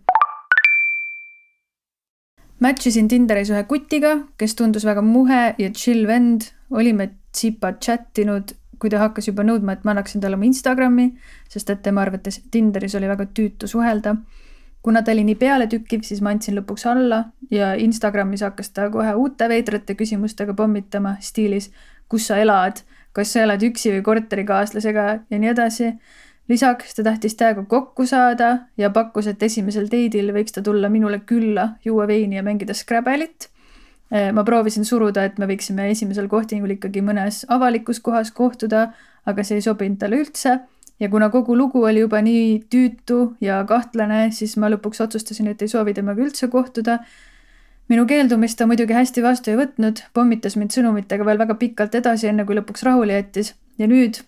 Match 2.60 2.89
isin 2.89 3.08
Tinderis 3.08 3.50
ühe 3.54 3.62
kutiga, 3.70 4.18
kes 4.39 4.56
tundus 4.60 4.84
väga 4.84 5.00
muhe 5.06 5.54
ja 5.56 5.70
chill 5.72 6.04
vend, 6.10 6.50
olime 6.75 7.08
tsipa 7.32 7.72
chat 7.80 8.20
inud, 8.20 8.51
kui 8.80 8.92
ta 8.92 9.00
hakkas 9.00 9.30
juba 9.30 9.46
nõudma, 9.48 9.78
et 9.78 9.86
ma 9.88 9.94
annaksin 9.94 10.20
talle 10.20 10.36
oma 10.36 10.48
Instagrami, 10.48 11.08
sest 11.51 11.72
et 11.72 11.82
tema 11.86 12.04
arvates 12.04 12.42
Tinderis 12.51 12.98
oli 13.00 13.08
väga 13.08 13.30
tüütu 13.32 13.68
suhelda. 13.68 14.16
kuna 14.82 15.01
ta 15.04 15.12
oli 15.12 15.24
nii 15.28 15.36
pealetükkiv, 15.36 16.04
siis 16.08 16.22
ma 16.24 16.32
andsin 16.32 16.56
lõpuks 16.56 16.86
alla 16.88 17.25
ja 17.51 17.74
Instagramis 17.75 18.42
hakkas 18.42 18.70
ta 18.72 18.89
kohe 18.89 19.12
uute 19.13 19.50
veidrate 19.50 19.96
küsimustega 19.96 20.54
pommitama 20.56 21.18
stiilis, 21.20 21.72
kus 22.08 22.28
sa 22.28 22.38
elad, 22.39 22.80
kas 23.12 23.34
sa 23.34 23.44
elad 23.44 23.63
üksi 23.63 23.92
või 23.92 24.01
korterikaaslasega 24.04 25.06
ja 25.30 25.39
nii 25.39 25.51
edasi 25.51 25.92
lisaks 26.50 26.96
ta 26.98 27.03
tahtis 27.06 27.36
täiega 27.38 27.63
kokku 27.70 28.06
saada 28.10 28.50
ja 28.77 28.89
pakkus, 28.89 29.27
et 29.27 29.44
esimesel 29.44 29.86
date'il 29.91 30.34
võiks 30.34 30.56
ta 30.56 30.63
tulla 30.65 30.89
minule 30.89 31.22
külla, 31.29 31.75
juua 31.86 32.08
veini 32.08 32.39
ja 32.39 32.44
mängida 32.44 32.74
Scrabble'it. 32.74 33.50
Eh, 34.10 34.32
ma 34.34 34.44
proovisin 34.44 34.86
suruda, 34.86 35.24
et 35.24 35.38
me 35.38 35.46
võiksime 35.46 35.91
esimesel 35.91 36.27
kohtingul 36.27 36.74
ikkagi 36.74 37.03
mõnes 37.06 37.44
avalikus 37.48 38.00
kohas 38.01 38.32
kohtuda, 38.34 38.88
aga 39.29 39.46
see 39.46 39.60
ei 39.60 39.65
sobinud 39.65 40.00
talle 40.01 40.24
üldse 40.24 40.58
ja 41.00 41.10
kuna 41.10 41.29
kogu 41.29 41.58
lugu 41.58 41.84
oli 41.84 42.00
juba 42.00 42.22
nii 42.22 42.63
tüütu 42.74 43.20
ja 43.41 43.63
kahtlane, 43.68 44.32
siis 44.32 44.58
ma 44.58 44.70
lõpuks 44.74 45.03
otsustasin, 45.06 45.48
et 45.48 45.62
ei 45.62 45.72
soovi 45.72 45.94
temaga 45.94 46.25
üldse 46.25 46.48
kohtuda. 46.48 47.00
minu 47.89 48.06
keeldumist 48.06 48.58
ta 48.58 48.68
muidugi 48.70 48.94
hästi 48.94 49.22
vastu 49.24 49.50
ei 49.50 49.58
võtnud, 49.58 50.03
pommitas 50.13 50.56
mind 50.56 50.75
sõnumitega 50.75 51.25
veel 51.25 51.39
väga 51.39 51.56
pikalt 51.56 51.96
edasi, 51.96 52.27
enne 52.27 52.46
kui 52.46 52.58
lõpuks 52.58 52.84
rahule 52.86 53.13
jättis 53.13 53.56
ja 53.77 53.88
nüüd, 53.88 54.22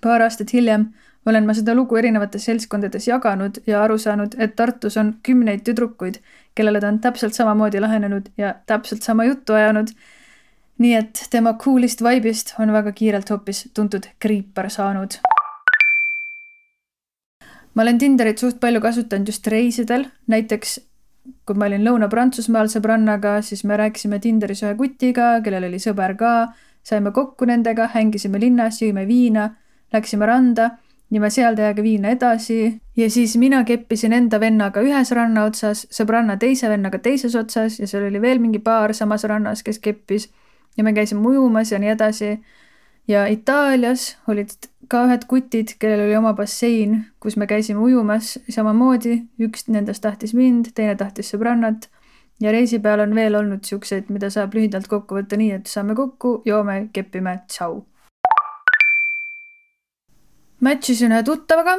paar 0.00 0.22
aastat 0.24 0.52
hiljem, 0.52 0.92
olen 1.26 1.46
ma 1.46 1.54
seda 1.54 1.74
lugu 1.76 1.98
erinevates 2.00 2.46
seltskondades 2.48 3.08
jaganud 3.08 3.60
ja 3.68 3.82
aru 3.84 3.98
saanud, 4.00 4.36
et 4.40 4.56
Tartus 4.56 4.96
on 5.00 5.14
kümneid 5.26 5.64
tüdrukuid, 5.66 6.20
kellele 6.56 6.80
ta 6.80 6.88
on 6.88 7.00
täpselt 7.00 7.36
samamoodi 7.36 7.80
lahenenud 7.80 8.30
ja 8.38 8.54
täpselt 8.66 9.02
sama 9.02 9.24
juttu 9.24 9.52
ajanud. 9.52 9.92
nii 10.80 10.94
et 10.96 11.26
tema 11.30 11.50
cool'ist 11.60 12.00
vibe'ist 12.00 12.54
on 12.58 12.72
väga 12.72 12.92
kiirelt 12.96 13.30
hoopis 13.30 13.68
tuntud 13.74 14.06
kriipar 14.18 14.70
saanud. 14.70 15.18
ma 17.74 17.82
olen 17.82 17.98
Tinderit 17.98 18.38
suht 18.38 18.60
palju 18.60 18.80
kasutanud 18.80 19.28
just 19.28 19.46
reisidel, 19.46 20.06
näiteks 20.26 20.80
kui 21.46 21.54
ma 21.54 21.66
olin 21.66 21.84
Lõuna-Prantsusmaal 21.84 22.68
sõbrannaga, 22.72 23.42
siis 23.42 23.64
me 23.64 23.76
rääkisime 23.76 24.18
Tinderis 24.18 24.62
ühe 24.62 24.74
kutiga, 24.74 25.40
kellel 25.44 25.68
oli 25.68 25.78
sõber 25.78 26.16
ka, 26.16 26.54
saime 26.82 27.12
kokku 27.12 27.44
nendega, 27.44 27.90
hängisime 27.92 28.40
linnas, 28.40 28.80
jõime 28.82 29.06
viina, 29.06 29.50
läksime 29.92 30.26
randa 30.26 30.70
ja 31.10 31.20
me 31.20 31.30
seal 31.30 31.56
teiega 31.58 31.82
viina 31.82 32.14
edasi. 32.14 32.80
Ja 32.96 33.10
siis 33.10 33.36
mina 33.36 33.64
keppisin 33.64 34.12
enda 34.12 34.40
vennaga 34.40 34.82
ühes 34.84 35.10
ranna 35.16 35.44
otsas, 35.48 35.86
sõbranna 35.94 36.36
teise 36.38 36.68
vennaga 36.70 36.98
teises 37.02 37.34
otsas 37.36 37.80
ja 37.80 37.88
seal 37.90 38.06
oli 38.08 38.22
veel 38.22 38.42
mingi 38.42 38.60
paar 38.62 38.94
samas 38.94 39.24
rannas, 39.24 39.64
kes 39.66 39.78
keppis. 39.78 40.30
Ja 40.76 40.84
me 40.84 40.92
käisime 40.94 41.26
ujumas 41.26 41.72
ja 41.72 41.78
nii 41.78 41.94
edasi. 41.96 42.40
ja 43.08 43.26
Itaalias 43.26 44.18
olid 44.28 44.52
ka 44.88 45.04
ühed 45.06 45.24
kutid, 45.26 45.74
kellel 45.78 46.04
oli 46.04 46.16
oma 46.16 46.32
bassein, 46.34 47.06
kus 47.20 47.36
me 47.36 47.46
käisime 47.46 47.80
ujumas. 47.80 48.38
Samamoodi, 48.48 49.22
üks 49.40 49.66
nendest 49.68 50.02
tahtis 50.02 50.34
mind, 50.34 50.70
teine 50.74 50.94
tahtis 50.96 51.34
sõbrannat. 51.34 51.88
Ja 52.40 52.52
reisi 52.52 52.78
peal 52.78 53.00
on 53.00 53.14
veel 53.14 53.34
olnud 53.34 53.64
siukseid, 53.64 54.08
mida 54.08 54.30
saab 54.30 54.54
lühidalt 54.54 54.88
kokku 54.88 55.18
võtta 55.18 55.36
nii, 55.36 55.52
et 55.58 55.66
saame 55.66 55.94
kokku, 55.94 56.40
joome, 56.46 56.86
kepime, 56.92 57.40
tšau 57.48 57.82
match 60.60 60.92
isin 60.92 61.14
ühe 61.14 61.22
tuttavaga, 61.26 61.76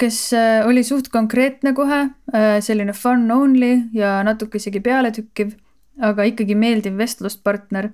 kes 0.00 0.18
äh, 0.36 0.66
oli 0.66 0.82
suht 0.84 1.10
konkreetne 1.12 1.74
kohe, 1.76 2.00
äh, 2.34 2.58
selline 2.64 2.94
fun 2.96 3.28
only 3.30 3.72
ja 3.96 4.18
natuke 4.26 4.58
isegi 4.58 4.82
pealetükkiv, 4.82 5.54
aga 6.02 6.26
ikkagi 6.30 6.56
meeldiv 6.58 6.96
vestluspartner. 6.98 7.92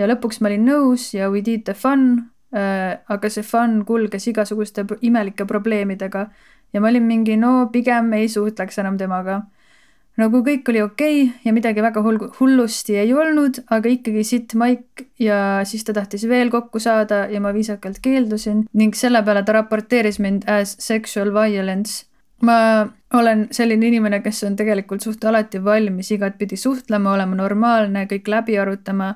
ja 0.00 0.06
lõpuks 0.08 0.40
ma 0.40 0.48
olin 0.48 0.62
nõus 0.64 1.10
ja 1.12 1.28
we 1.28 1.42
did 1.44 1.66
the 1.66 1.74
fun, 1.76 2.30
äh, 2.56 2.96
aga 3.08 3.30
see 3.30 3.44
fun 3.44 3.82
kulges 3.84 4.26
igasuguste 4.30 4.86
imelike 5.02 5.44
probleemidega 5.44 6.30
ja 6.72 6.80
ma 6.80 6.88
olin 6.88 7.04
mingi, 7.04 7.36
no 7.36 7.68
pigem 7.72 8.12
ei 8.16 8.28
suhtleks 8.28 8.78
enam 8.80 8.96
temaga 8.98 9.42
kui 10.16 10.42
kõik 10.44 10.68
oli 10.68 10.82
okei 10.84 11.22
okay 11.24 11.46
ja 11.46 11.52
midagi 11.56 11.82
väga 11.82 12.02
hull, 12.04 12.20
hullusti 12.38 12.98
ei 13.00 13.12
olnud, 13.16 13.62
aga 13.72 13.88
ikkagi 13.88 14.24
sitt 14.24 14.54
maik 14.54 15.06
ja 15.20 15.62
siis 15.68 15.84
ta 15.88 15.94
tahtis 15.96 16.26
veel 16.28 16.50
kokku 16.52 16.80
saada 16.82 17.24
ja 17.32 17.40
ma 17.40 17.52
viisakalt 17.54 18.02
keeldusin 18.04 18.66
ning 18.72 18.94
selle 18.94 19.22
peale 19.24 19.42
ta 19.42 19.56
raporteeris 19.56 20.20
mind 20.20 20.48
as 20.48 20.76
sexual 20.78 21.32
violence. 21.32 22.04
ma 22.42 22.88
olen 23.14 23.46
selline 23.54 23.86
inimene, 23.86 24.18
kes 24.20 24.42
on 24.44 24.56
tegelikult 24.58 25.04
suht 25.04 25.24
alati 25.24 25.60
valmis 25.64 26.10
igatpidi 26.10 26.56
suhtlema, 26.56 27.12
olema 27.12 27.36
normaalne, 27.38 28.08
kõik 28.10 28.26
läbi 28.28 28.56
arutama, 28.58 29.12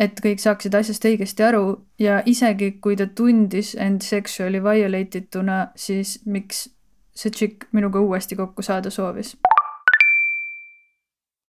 et 0.00 0.22
kõik 0.24 0.40
saaksid 0.40 0.74
asjast 0.74 1.04
õigesti 1.04 1.44
aru 1.44 1.84
ja 2.00 2.22
isegi 2.24 2.78
kui 2.80 2.96
ta 2.96 3.06
tundis 3.06 3.74
end 3.76 4.00
sexually 4.02 4.62
violate 4.64 5.20
ituna, 5.20 5.66
siis 5.76 6.16
miks 6.24 6.70
see 7.14 7.30
tšikk 7.30 7.68
minuga 7.76 8.00
uuesti 8.00 8.38
kokku 8.40 8.62
saada 8.64 8.90
soovis 8.90 9.36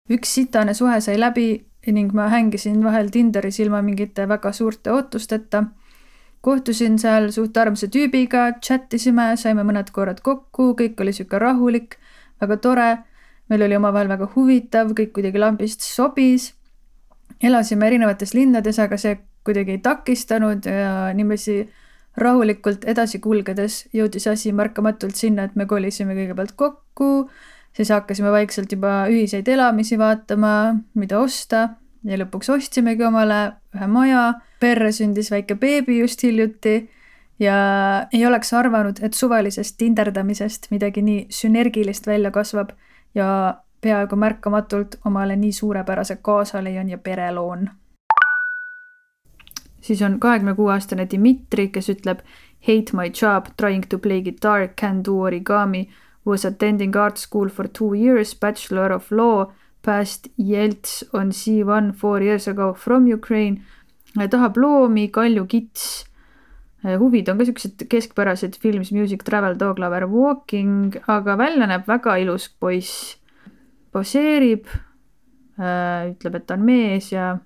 üks 0.10 0.34
sitane 0.38 0.74
suhe 0.74 1.00
sai 1.02 1.18
läbi 1.20 1.48
ning 1.92 2.14
ma 2.14 2.28
hängisin 2.32 2.84
vahel 2.84 3.10
Tinderis 3.12 3.60
ilma 3.60 3.82
mingite 3.82 4.28
väga 4.28 4.52
suurte 4.52 4.92
ootusteta. 4.92 5.64
kohtusin 6.42 7.00
seal 7.00 7.32
suht 7.32 7.58
armsa 7.58 7.88
tüübiga, 7.88 8.60
chat 8.62 8.94
isime, 8.94 9.36
saime 9.36 9.64
mõned 9.68 9.90
korrad 9.92 10.22
kokku, 10.24 10.76
kõik 10.80 11.02
oli 11.02 11.14
sihuke 11.14 11.40
rahulik, 11.40 11.98
väga 12.42 12.58
tore. 12.58 12.98
meil 13.50 13.62
oli 13.62 13.76
omavahel 13.76 14.08
väga 14.08 14.28
huvitav, 14.36 14.92
kõik 14.92 15.12
kuidagi 15.14 15.40
lambist 15.40 15.82
sobis. 15.82 16.54
elasime 17.44 17.88
erinevates 17.88 18.34
linnades, 18.34 18.80
aga 18.80 18.98
see 18.98 19.18
kuidagi 19.44 19.72
ei 19.72 19.78
takistanud 19.78 20.66
ja 20.66 21.14
niiviisi 21.14 21.70
rahulikult 22.18 22.86
edasi 22.86 23.20
kulgedes 23.20 23.88
jõudis 23.94 24.28
asi 24.28 24.52
märkamatult 24.52 25.16
sinna, 25.16 25.44
et 25.44 25.56
me 25.56 25.66
kolisime 25.66 26.16
kõigepealt 26.18 26.56
kokku 26.56 27.30
siis 27.78 27.90
hakkasime 27.94 28.32
vaikselt 28.34 28.72
juba 28.74 29.06
ühiseid 29.12 29.48
elamisi 29.54 30.00
vaatama, 30.00 30.52
mida 30.98 31.20
osta 31.20 31.70
ja 32.08 32.18
lõpuks 32.18 32.50
ostsimegi 32.56 33.06
omale 33.06 33.42
ühe 33.76 33.88
maja. 33.88 34.34
perre 34.60 34.92
sündis 34.92 35.30
väike 35.32 35.56
beebi 35.56 36.00
just 36.00 36.24
hiljuti 36.24 36.90
ja 37.40 37.58
ei 38.14 38.26
oleks 38.26 38.54
arvanud, 38.54 38.98
et 39.02 39.14
suvalisest 39.14 39.78
tinderdamisest 39.78 40.72
midagi 40.72 41.02
nii 41.02 41.28
sünergilist 41.30 42.08
välja 42.08 42.32
kasvab 42.32 42.72
ja 43.16 43.28
peaaegu 43.82 44.16
märkamatult 44.16 44.98
omale 45.06 45.36
nii 45.36 45.52
suurepärase 45.52 46.16
kaasa 46.16 46.64
leian 46.64 46.90
ja 46.90 46.98
pere 46.98 47.32
loon. 47.32 47.70
siis 49.82 50.02
on 50.02 50.20
kahekümne 50.20 50.56
kuue 50.56 50.74
aastane 50.74 51.06
Dmitri, 51.10 51.70
kes 51.70 51.90
ütleb 51.90 52.20
hate 52.68 52.98
my 52.98 53.12
job, 53.22 53.46
trying 53.58 53.86
to 53.90 53.98
play 53.98 54.22
guitar, 54.22 54.68
can 54.82 55.06
do 55.06 55.20
origami, 55.22 55.88
was 56.28 56.44
attending 56.46 56.96
art 56.96 57.18
school 57.18 57.50
for 57.50 57.68
two 57.68 57.94
years, 57.94 58.34
bachelor 58.34 58.92
of 58.92 59.10
law, 59.12 59.52
passed 59.82 60.28
Jelts 60.38 61.04
on 61.14 61.32
C1 61.32 61.96
four 61.96 62.22
years 62.22 62.48
ago 62.48 62.74
from 62.74 63.08
Ukraine, 63.08 63.64
tahab 64.16 64.58
loomi, 64.60 65.08
Kalju 65.10 65.48
Kits, 65.48 66.04
huvid 66.84 67.30
on 67.32 67.40
ka 67.40 67.48
siuksed 67.48 67.88
keskpärased 67.88 68.60
films, 68.60 68.92
music, 68.92 69.24
travel, 69.24 69.56
dog 69.56 69.80
lover, 69.80 70.08
walking, 70.12 70.98
aga 71.08 71.38
välja 71.40 71.68
näeb 71.70 71.88
väga 71.88 72.18
ilus 72.24 72.50
poiss. 72.60 73.16
poseerib, 73.92 74.68
ütleb, 75.58 76.36
et 76.36 76.44
ta 76.46 76.54
on 76.54 76.66
mees 76.68 77.08
ja 77.10 77.38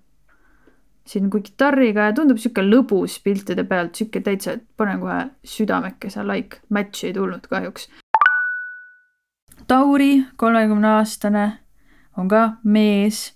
siin 1.07 1.29
kui 1.31 1.43
kitarriga 1.45 2.09
ja 2.09 2.15
tundub 2.17 2.41
sihuke 2.41 2.63
lõbus 2.65 3.19
piltide 3.23 3.63
pealt, 3.69 3.95
sihuke 3.95 4.19
täitsa, 4.25 4.57
et 4.57 4.65
panen 4.75 4.99
kohe 4.99 5.19
südamekese 5.47 6.25
like, 6.27 6.63
match'i 6.73 7.11
ei 7.11 7.15
tulnud 7.15 7.45
kahjuks. 7.47 7.87
Tauri, 9.71 10.25
kolmekümne 10.35 10.87
aastane, 10.97 11.41
on 12.19 12.27
ka 12.27 12.41
mees, 12.67 13.29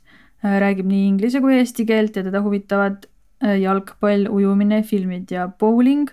räägib 0.43 0.89
nii 0.89 1.05
inglise 1.07 1.39
kui 1.39 1.53
eesti 1.55 1.85
keelt 1.87 2.17
ja 2.19 2.25
teda 2.25 2.41
huvitavad 2.43 3.05
äh, 3.07 3.53
jalgpall, 3.61 4.25
ujumine, 4.27 4.81
filmid 4.83 5.31
ja 5.31 5.45
bowling. 5.47 6.09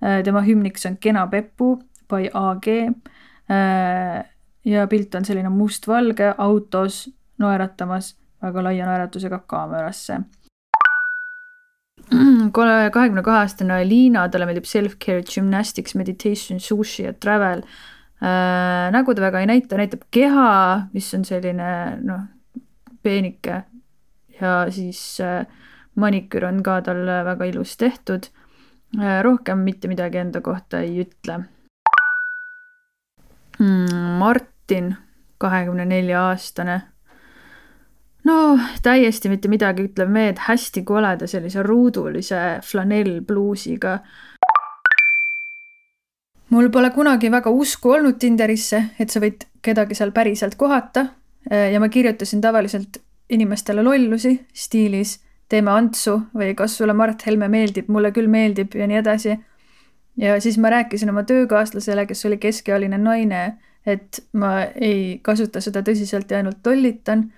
Äh, 0.00 0.22
tema 0.24 0.40
hümniks 0.46 0.88
on 0.88 0.96
Kena 0.96 1.26
Peppu 1.28 1.74
by 2.08 2.30
AG. 2.32 2.68
Äh, 3.52 4.24
ja 4.64 4.86
pilt 4.88 5.18
on 5.20 5.28
selline 5.28 5.52
mustvalge 5.52 6.30
autos 6.38 7.02
naeratamas 7.38 8.14
väga 8.42 8.64
laia 8.64 8.88
naeratusega 8.88 9.42
kaamerasse 9.50 10.18
kahekümne 12.56 13.22
kahe 13.22 13.42
aastane 13.42 13.82
Liina, 13.84 14.24
talle 14.32 14.48
meeldib 14.48 14.64
self-care, 14.68 15.28
gymnastics, 15.28 15.92
meditation, 15.98 16.56
sushi 16.56 17.04
ja 17.10 17.12
travel 17.12 17.66
äh,. 17.66 17.97
Nägu 18.20 19.14
ta 19.14 19.22
väga 19.22 19.40
ei 19.40 19.46
näita, 19.46 19.76
näitab 19.78 20.00
keha, 20.10 20.48
mis 20.92 21.12
on 21.14 21.24
selline 21.24 21.68
noh, 22.02 22.24
peenike 23.02 23.62
ja 24.40 24.66
siis 24.70 25.20
äh, 25.20 25.46
maniküür 25.94 26.48
on 26.48 26.62
ka 26.62 26.80
tal 26.82 27.04
väga 27.06 27.48
ilus 27.50 27.76
tehtud 27.76 28.30
äh,. 28.98 29.22
rohkem 29.22 29.58
mitte 29.66 29.88
midagi 29.88 30.18
enda 30.18 30.40
kohta 30.40 30.80
ei 30.82 31.00
ütle 31.04 31.40
mm,. 33.58 34.18
Martin, 34.18 34.96
kahekümne 35.38 35.84
nelja 35.86 36.28
aastane 36.28 36.80
no 38.28 38.58
täiesti 38.82 39.30
mitte 39.32 39.50
midagi 39.50 39.88
ütlev 39.88 40.10
mehed, 40.12 40.40
hästi 40.48 40.82
koleda 40.86 41.28
sellise 41.30 41.62
ruudulise 41.62 42.60
flanellbluusiga. 42.64 43.98
Mul 46.50 46.70
pole 46.70 46.90
kunagi 46.90 47.30
väga 47.30 47.50
usku 47.50 47.92
olnud 47.96 48.18
Tinderisse, 48.20 48.82
et 48.98 49.10
sa 49.10 49.20
võid 49.20 49.44
kedagi 49.62 49.96
seal 49.98 50.12
päriselt 50.16 50.56
kohata. 50.56 51.06
Ja 51.48 51.80
ma 51.80 51.88
kirjutasin 51.88 52.40
tavaliselt 52.44 52.98
inimestele 53.32 53.82
lollusi 53.82 54.34
stiilis 54.52 55.18
teeme 55.48 55.72
Antsu 55.72 56.18
või 56.36 56.52
kas 56.56 56.76
sulle 56.76 56.92
Mart 56.96 57.24
Helme 57.26 57.48
meeldib, 57.48 57.88
mulle 57.88 58.12
küll 58.12 58.28
meeldib 58.28 58.74
ja 58.76 58.88
nii 58.88 59.00
edasi. 59.00 59.38
ja 60.16 60.40
siis 60.40 60.58
ma 60.58 60.70
rääkisin 60.70 61.10
oma 61.10 61.22
töökaaslasele, 61.22 62.06
kes 62.06 62.26
oli 62.26 62.36
keskealine 62.38 62.98
naine, 62.98 63.58
et 63.86 64.24
ma 64.32 64.64
ei 64.74 65.20
kasuta 65.22 65.60
seda 65.60 65.82
tõsiselt 65.82 66.30
ja 66.30 66.42
ainult 66.42 66.66
lollitan 66.66 67.30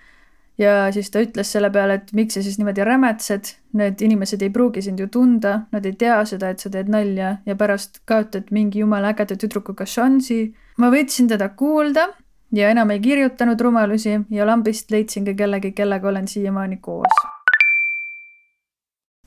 ja 0.60 0.92
siis 0.92 1.08
ta 1.10 1.22
ütles 1.24 1.50
selle 1.54 1.70
peale, 1.72 1.96
et 2.00 2.12
miks 2.16 2.36
sa 2.36 2.42
siis 2.44 2.58
niimoodi 2.60 2.84
rämetsed, 2.84 3.54
need 3.80 4.02
inimesed 4.04 4.42
ei 4.44 4.52
pruugi 4.52 4.82
sind 4.84 5.00
ju 5.00 5.08
tunda, 5.12 5.60
nad 5.72 5.86
ei 5.88 5.96
tea 5.98 6.18
seda, 6.28 6.50
et 6.52 6.60
sa 6.60 6.72
teed 6.72 6.90
nalja 6.92 7.36
ja 7.46 7.56
pärast 7.56 8.02
kaotad 8.08 8.50
mingi 8.54 8.82
jumala 8.82 9.14
ägeda 9.14 9.38
tüdrukuga 9.40 9.86
šansi. 9.88 10.52
ma 10.78 10.90
võtsin 10.92 11.28
teda 11.28 11.48
kuulda 11.56 12.08
ja 12.52 12.70
enam 12.70 12.90
ei 12.90 13.00
kirjutanud 13.00 13.60
rumalusi 13.60 14.18
ja 14.30 14.46
lambist 14.46 14.90
leidsingi 14.90 15.34
kellegi, 15.34 15.72
kellega 15.72 16.08
olen 16.08 16.28
siiamaani 16.28 16.80
koos. 16.80 17.20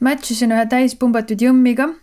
Match 0.02 0.32
isin 0.32 0.52
ühe 0.52 0.66
täispumbatud 0.70 1.42
jõmmiga. 1.42 1.94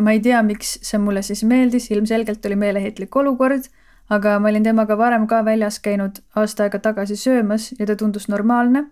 ma 0.00 0.12
ei 0.12 0.20
tea, 0.24 0.42
miks 0.42 0.78
see 0.82 0.98
mulle 0.98 1.20
siis 1.22 1.44
meeldis, 1.44 1.90
ilmselgelt 1.90 2.46
oli 2.46 2.56
meeleheitlik 2.56 3.16
olukord 3.16 3.68
aga 4.08 4.38
ma 4.38 4.48
olin 4.48 4.64
temaga 4.64 4.96
varem 4.98 5.26
ka 5.26 5.42
väljas 5.44 5.78
käinud 5.84 6.20
aasta 6.36 6.64
aega 6.64 6.78
tagasi 6.78 7.16
söömas 7.16 7.72
ja 7.78 7.86
ta 7.86 7.96
tundus 7.96 8.28
normaalne. 8.28 8.84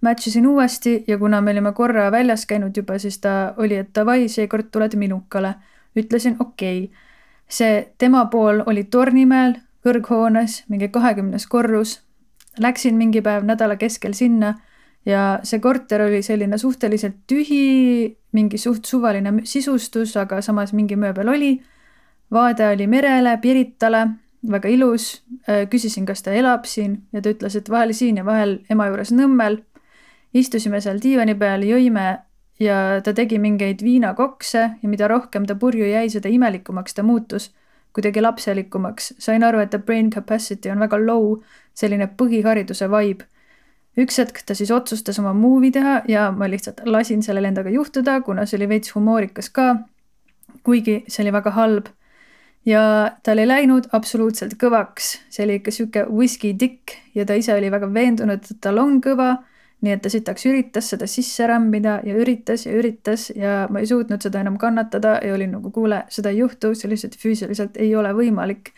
Match 0.00 0.28
isin 0.28 0.46
uuesti 0.46 1.04
ja 1.06 1.18
kuna 1.18 1.40
me 1.40 1.50
olime 1.50 1.72
korra 1.72 2.10
väljas 2.12 2.46
käinud 2.46 2.76
juba, 2.76 2.98
siis 2.98 3.18
ta 3.18 3.54
oli, 3.56 3.76
et 3.76 3.90
davai, 3.94 4.28
seekord 4.28 4.70
tuled 4.72 4.96
minukale. 4.96 5.54
ütlesin 5.96 6.36
okei 6.40 6.84
okay.. 6.84 6.96
see 7.48 7.92
tema 7.98 8.24
pool 8.26 8.62
oli 8.66 8.84
Tornimäel, 8.84 9.54
kõrghoones, 9.84 10.64
mingi 10.68 10.88
kahekümnes 10.88 11.46
korrus. 11.46 12.00
Läksin 12.58 12.94
mingi 12.96 13.20
päev 13.22 13.44
nädala 13.44 13.76
keskel 13.76 14.12
sinna 14.12 14.54
ja 15.06 15.40
see 15.42 15.60
korter 15.60 16.02
oli 16.02 16.22
selline 16.22 16.58
suhteliselt 16.58 17.16
tühi, 17.26 18.16
mingi 18.32 18.58
suht 18.58 18.84
suvaline 18.84 19.32
sisustus, 19.44 20.16
aga 20.16 20.40
samas 20.40 20.72
mingi 20.72 20.96
mööbel 20.96 21.28
oli. 21.28 21.62
vaade 22.32 22.68
oli 22.68 22.86
merele, 22.86 23.38
Piritale 23.42 24.08
väga 24.50 24.68
ilus, 24.68 25.22
äh, 25.48 25.68
küsisin, 25.70 26.06
kas 26.06 26.22
ta 26.22 26.32
elab 26.34 26.66
siin 26.66 27.02
ja 27.12 27.22
ta 27.22 27.30
ütles, 27.30 27.56
et 27.56 27.70
vahel 27.70 27.92
siin 27.94 28.16
ja 28.16 28.24
vahel 28.24 28.58
ema 28.70 28.88
juures 28.90 29.12
Nõmmel. 29.12 29.62
istusime 30.34 30.80
seal 30.80 30.96
diivani 31.02 31.34
peal, 31.34 31.60
jõime 31.62 32.22
ja 32.60 33.00
ta 33.04 33.12
tegi 33.12 33.38
mingeid 33.38 33.82
viinakokse 33.84 34.58
ja 34.82 34.88
mida 34.88 35.08
rohkem 35.08 35.46
ta 35.46 35.54
purju 35.54 35.84
jäi, 35.84 36.08
seda 36.10 36.28
imelikumaks 36.28 36.94
ta 36.94 37.02
muutus, 37.02 37.50
kuidagi 37.92 38.20
lapselikumaks. 38.20 39.14
sain 39.18 39.44
aru, 39.44 39.58
et 39.58 39.70
ta 39.70 39.78
brain 39.78 40.10
capacity 40.10 40.70
on 40.70 40.78
väga 40.78 40.98
low, 41.06 41.42
selline 41.74 42.08
põhihariduse 42.16 42.88
vibe. 42.90 43.24
üks 43.96 44.18
hetk 44.18 44.42
ta 44.46 44.54
siis 44.54 44.70
otsustas 44.70 45.18
oma 45.18 45.32
movie 45.32 45.70
teha 45.70 46.02
ja 46.08 46.30
ma 46.32 46.48
lihtsalt 46.48 46.80
lasin 46.84 47.22
sellel 47.22 47.44
endaga 47.44 47.70
juhtuda, 47.70 48.20
kuna 48.20 48.46
see 48.46 48.56
oli 48.56 48.68
veits 48.68 48.94
humoorikas 48.94 49.50
ka. 49.50 49.76
kuigi 50.62 51.04
see 51.08 51.22
oli 51.24 51.32
väga 51.32 51.50
halb 51.50 51.86
ja 52.66 53.10
tal 53.22 53.38
ei 53.42 53.48
läinud 53.48 53.88
absoluutselt 53.92 54.54
kõvaks, 54.60 55.16
see 55.32 55.46
oli 55.46 55.58
ikka 55.60 55.74
sihuke 55.74 56.04
whisky 56.10 56.52
tikk 56.58 56.94
ja 57.16 57.26
ta 57.26 57.34
ise 57.38 57.54
oli 57.56 57.70
väga 57.72 57.88
veendunud, 57.94 58.44
et 58.44 58.60
tal 58.62 58.78
on 58.82 59.00
kõva. 59.02 59.36
nii 59.82 59.96
et 59.96 60.02
ta 60.02 60.10
sitaks 60.12 60.44
üritas 60.46 60.92
seda 60.92 61.08
sisse 61.10 61.42
rämmida 61.50 61.96
ja 62.06 62.14
üritas 62.14 62.68
ja 62.68 62.72
üritas 62.78 63.32
ja 63.34 63.66
ma 63.66 63.80
ei 63.82 63.88
suutnud 63.90 64.22
seda 64.22 64.38
enam 64.38 64.54
kannatada 64.54 65.16
ja 65.26 65.34
olin 65.34 65.56
nagu 65.56 65.72
kuule, 65.74 66.04
seda 66.08 66.30
ei 66.30 66.38
juhtu, 66.38 66.70
see 66.78 66.90
lihtsalt 66.90 67.16
füüsiliselt 67.18 67.80
ei 67.82 67.90
ole 67.96 68.12
võimalik. 68.14 68.70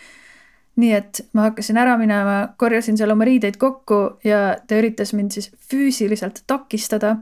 nii 0.77 0.93
et 0.93 1.21
ma 1.33 1.51
hakkasin 1.51 1.77
ära 1.79 1.99
minema, 1.99 2.55
korjasin 2.57 2.97
seal 2.97 3.13
oma 3.13 3.25
riideid 3.29 3.61
kokku 3.61 4.19
ja 4.25 4.57
ta 4.67 4.81
üritas 4.81 5.13
mind 5.13 5.37
siis 5.37 5.53
füüsiliselt 5.71 6.43
takistada. 6.47 7.17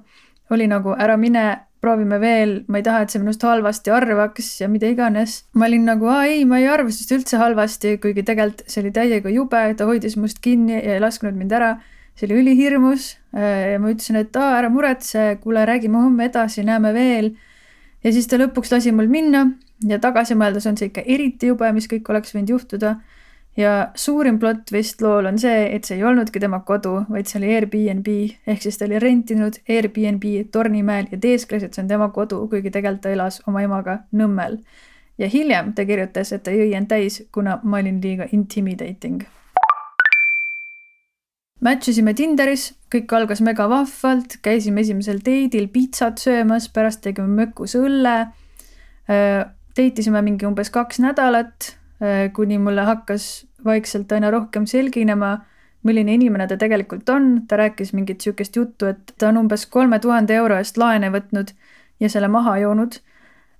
oli 0.50 0.66
nagu 0.66 0.94
ära 0.98 1.16
mine 1.16 1.66
proovime 1.82 2.20
veel, 2.22 2.52
ma 2.70 2.78
ei 2.78 2.84
taha, 2.86 3.02
et 3.02 3.10
see 3.10 3.18
minust 3.18 3.42
halvasti 3.42 3.90
arvaks 3.90 4.52
ja 4.60 4.68
mida 4.70 4.86
iganes. 4.92 5.40
ma 5.58 5.66
olin 5.66 5.88
nagu, 5.90 6.06
aa 6.06 6.28
ei, 6.30 6.44
ma 6.46 6.60
ei 6.62 6.68
arva 6.70 6.92
sinust 6.94 7.14
üldse 7.16 7.40
halvasti, 7.40 7.96
kuigi 8.02 8.22
tegelikult 8.26 8.62
see 8.70 8.84
oli 8.84 8.92
täiega 8.94 9.32
jube, 9.34 9.62
ta 9.78 9.88
hoidis 9.88 10.14
must 10.16 10.38
kinni 10.44 10.76
ja 10.78 10.96
ei 10.96 11.02
lasknud 11.02 11.34
mind 11.38 11.54
ära. 11.58 11.72
see 12.14 12.28
oli 12.28 12.42
ülihirmus 12.42 13.16
ja 13.32 13.78
ma 13.80 13.90
ütlesin, 13.90 14.20
et 14.20 14.36
aa, 14.36 14.58
ära 14.60 14.68
muretse, 14.70 15.38
kuule, 15.42 15.64
räägime 15.66 15.98
homme 15.98 16.28
edasi, 16.28 16.62
näeme 16.62 16.92
veel. 16.94 17.32
ja 18.04 18.12
siis 18.12 18.30
ta 18.30 18.38
lõpuks 18.38 18.70
lasi 18.70 18.92
mul 18.94 19.10
minna 19.10 19.48
ja 19.88 19.98
tagasi 19.98 20.38
mõeldes 20.38 20.68
on 20.70 20.78
see 20.78 20.92
ikka 20.92 21.02
eriti 21.02 21.50
jube, 21.50 21.72
mis 21.74 21.90
kõik 21.90 22.06
oleks 22.14 22.36
võinud 22.36 22.54
juhtuda 22.54 23.00
ja 23.56 23.72
suurim 23.94 24.38
plott 24.40 24.72
vist 24.72 25.02
lool 25.02 25.26
on 25.28 25.38
see, 25.38 25.66
et 25.74 25.84
see 25.84 25.98
ei 25.98 26.06
olnudki 26.08 26.40
tema 26.40 26.62
kodu, 26.66 27.02
vaid 27.12 27.28
see 27.28 27.40
oli 27.40 27.50
Airbnb 27.56 28.08
ehk 28.48 28.64
siis 28.64 28.78
ta 28.80 28.86
oli 28.88 29.00
rentinud 29.02 29.58
Airbnb 29.68 30.24
Tornimäel 30.52 31.10
ja 31.12 31.18
teeskles, 31.20 31.66
et 31.66 31.74
see 31.74 31.84
on 31.84 31.90
tema 31.90 32.08
kodu, 32.14 32.46
kuigi 32.48 32.72
tegelikult 32.72 33.04
ta 33.04 33.12
elas 33.12 33.42
oma 33.46 33.64
emaga 33.64 34.02
Nõmmel. 34.16 34.58
ja 35.18 35.28
hiljem 35.28 35.74
ta 35.76 35.84
kirjutas, 35.84 36.32
et 36.32 36.42
ta 36.42 36.50
jõi 36.50 36.72
end 36.74 36.88
täis, 36.88 37.22
kuna 37.32 37.58
ma 37.62 37.82
olin 37.82 38.00
liiga 38.02 38.26
intimidating. 38.32 39.22
Match 41.62 41.92
isime 41.92 42.14
Tinderis, 42.14 42.72
kõik 42.90 43.12
algas 43.14 43.40
mega 43.40 43.68
vahvalt, 43.70 44.40
käisime 44.42 44.80
esimesel 44.80 45.20
date'il 45.22 45.68
pitsat 45.70 46.18
söömas, 46.18 46.66
pärast 46.72 47.04
tegime 47.04 47.28
mökus 47.28 47.76
õlle. 47.78 48.32
Date 49.06 50.02
isime 50.02 50.24
mingi 50.26 50.48
umbes 50.48 50.72
kaks 50.74 50.98
nädalat 51.04 51.76
Äh, 51.76 51.81
kuni 52.34 52.58
mulle 52.58 52.82
hakkas 52.82 53.46
vaikselt 53.64 54.12
aina 54.12 54.30
rohkem 54.30 54.66
selginema, 54.66 55.36
milline 55.82 56.14
inimene 56.14 56.46
ta 56.50 56.56
tegelikult 56.58 57.08
on, 57.08 57.30
ta 57.48 57.56
rääkis 57.56 57.92
mingit 57.92 58.20
sihukest 58.20 58.56
juttu, 58.56 58.86
et 58.86 59.14
ta 59.18 59.28
on 59.28 59.38
umbes 59.44 59.66
kolme 59.66 59.98
tuhande 59.98 60.34
euro 60.34 60.58
eest 60.58 60.78
laene 60.78 61.10
võtnud 61.14 61.52
ja 62.00 62.10
selle 62.10 62.28
maha 62.28 62.56
joonud. 62.62 62.98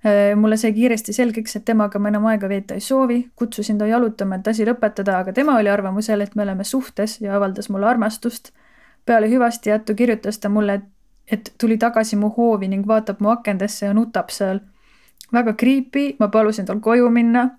Äh, 0.03 0.35
mulle 0.35 0.57
sai 0.59 0.73
kiiresti 0.75 1.15
selgeks, 1.15 1.55
et 1.55 1.65
temaga 1.65 1.99
ma 1.99 2.11
enam 2.11 2.27
aega 2.31 2.49
veeta 2.51 2.75
ei 2.75 2.83
soovi, 2.83 3.21
kutsusin 3.39 3.79
ta 3.79 3.87
jalutama, 3.87 4.39
et 4.39 4.47
asi 4.51 4.67
lõpetada, 4.67 5.21
aga 5.23 5.33
tema 5.33 5.55
oli 5.59 5.71
arvamusel, 5.71 6.21
et 6.21 6.35
me 6.35 6.43
oleme 6.43 6.67
suhtes 6.67 7.21
ja 7.23 7.37
avaldas 7.37 7.69
mulle 7.69 7.87
armastust. 7.87 8.51
peale 9.05 9.27
hüvasti 9.27 9.69
jättu 9.69 9.95
kirjutas 9.95 10.39
ta 10.39 10.49
mulle, 10.49 10.73
et 10.73 10.91
et 11.31 11.53
tuli 11.57 11.77
tagasi 11.77 12.15
mu 12.15 12.29
hoovi 12.37 12.67
ning 12.67 12.87
vaatab 12.87 13.21
mu 13.23 13.29
akendesse 13.29 13.85
ja 13.85 13.93
nutab 13.93 14.29
seal. 14.29 14.59
väga 15.33 15.53
creepy, 15.53 16.15
ma 16.19 16.27
palusin 16.27 16.65
tal 16.65 16.79
koju 16.79 17.09
minna 17.09 17.49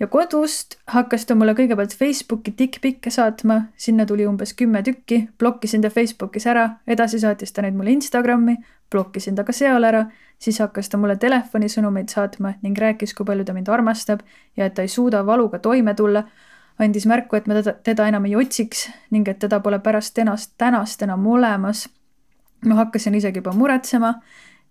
ja 0.00 0.06
kodust 0.06 0.74
hakkas 0.90 1.26
ta 1.26 1.34
mulle 1.38 1.54
kõigepealt 1.54 1.94
Facebooki 1.96 2.52
tikkpikke 2.56 3.10
saatma, 3.14 3.60
sinna 3.76 4.06
tuli 4.06 4.26
umbes 4.26 4.54
kümme 4.58 4.82
tükki, 4.82 5.28
blokkisin 5.38 5.84
ta 5.84 5.90
Facebookis 5.90 6.46
ära, 6.50 6.68
edasi 6.86 7.20
saatis 7.22 7.52
ta 7.52 7.62
neid 7.62 7.76
mulle 7.78 7.94
Instagrami, 7.94 8.56
blokkisin 8.90 9.38
ta 9.38 9.44
ka 9.44 9.54
seal 9.54 9.84
ära, 9.86 10.04
siis 10.38 10.58
hakkas 10.62 10.90
ta 10.90 10.98
mulle 10.98 11.16
telefonisõnumeid 11.20 12.10
saatma 12.10 12.56
ning 12.62 12.78
rääkis, 12.78 13.14
kui 13.14 13.26
palju 13.26 13.46
ta 13.46 13.54
mind 13.54 13.70
armastab 13.70 14.24
ja 14.56 14.66
et 14.66 14.74
ta 14.74 14.82
ei 14.82 14.90
suuda 14.90 15.24
valuga 15.26 15.58
toime 15.58 15.94
tulla. 15.94 16.24
andis 16.78 17.04
märku, 17.06 17.36
et 17.36 17.46
ma 17.46 17.54
teda, 17.54 17.72
teda 17.86 18.08
enam 18.10 18.24
ei 18.26 18.34
otsiks 18.36 18.88
ning 19.14 19.28
et 19.28 19.38
teda 19.38 19.60
pole 19.60 19.78
pärast 19.78 20.14
tänast, 20.14 20.54
tänast 20.58 21.02
enam 21.02 21.26
olemas. 21.26 21.88
ma 22.64 22.74
hakkasin 22.74 23.14
isegi 23.14 23.38
juba 23.38 23.52
muretsema. 23.52 24.14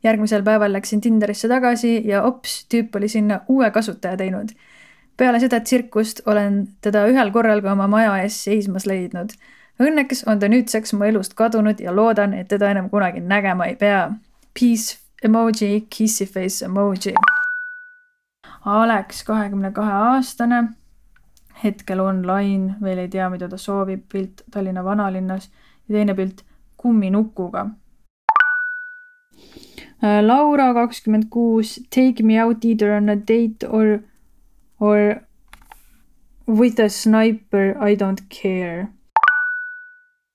järgmisel 0.04 0.44
päeval 0.44 0.74
läksin 0.74 1.02
Tinderisse 1.02 1.48
tagasi 1.48 2.02
ja 2.08 2.24
ops, 2.24 2.66
tüüp 2.74 2.96
oli 2.96 3.08
sinna 3.08 3.40
uue 3.48 3.72
kasutaja 3.72 4.18
teinud 4.18 4.52
peale 5.18 5.40
seda 5.40 5.60
tsirkust 5.60 6.22
olen 6.26 6.68
teda 6.82 7.06
ühel 7.10 7.32
korral 7.32 7.62
ka 7.62 7.74
oma 7.74 7.88
maja 7.88 8.16
ees 8.24 8.38
seismas 8.46 8.88
leidnud. 8.90 9.34
Õnneks 9.82 10.24
on 10.30 10.40
ta 10.40 10.50
nüüdseks 10.50 10.94
mu 10.94 11.08
elust 11.08 11.34
kadunud 11.38 11.80
ja 11.82 11.94
loodan, 11.96 12.34
et 12.38 12.48
teda 12.48 12.70
enam 12.72 12.90
kunagi 12.90 13.22
nägema 13.22 13.66
ei 13.72 13.76
pea. 13.76 14.12
Peace 14.54 14.98
emoji, 15.24 15.88
kissy 15.90 16.26
face 16.30 16.66
emoji. 16.66 17.16
Alex, 18.66 19.24
kahekümne 19.28 19.74
kahe 19.76 19.92
aastane, 20.14 20.64
hetkel 21.64 22.00
online, 22.00 22.76
veel 22.84 23.02
ei 23.04 23.10
tea, 23.12 23.30
mida 23.30 23.50
ta 23.50 23.58
soovib, 23.58 24.06
pilt 24.12 24.46
Tallinna 24.52 24.84
vanalinnas 24.84 25.50
ja 25.88 25.98
teine 25.98 26.16
pilt 26.16 26.46
kumminukuga. 26.78 27.68
Laura, 30.04 30.74
kakskümmend 30.76 31.30
kuus, 31.32 31.78
take 31.90 32.24
me 32.24 32.42
out 32.44 32.66
either 32.66 32.92
on 32.92 33.10
a 33.10 33.16
date 33.16 33.68
or 33.68 34.00
or 34.84 35.22
with 36.48 36.80
a 36.80 36.90
sniper 36.90 37.76
I 37.80 37.96
don't 37.96 38.24
care. 38.42 38.88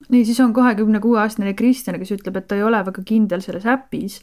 nii, 0.08 0.24
siis 0.24 0.38
on 0.40 0.52
kahekümne 0.56 1.00
kuue 1.04 1.18
aastane 1.20 1.52
Kristjan, 1.58 1.98
kes 2.00 2.14
ütleb, 2.14 2.36
et 2.38 2.46
ta 2.48 2.56
ei 2.56 2.62
ole 2.64 2.78
väga 2.86 3.02
kindel 3.04 3.42
selles 3.44 3.66
äpis, 3.68 4.20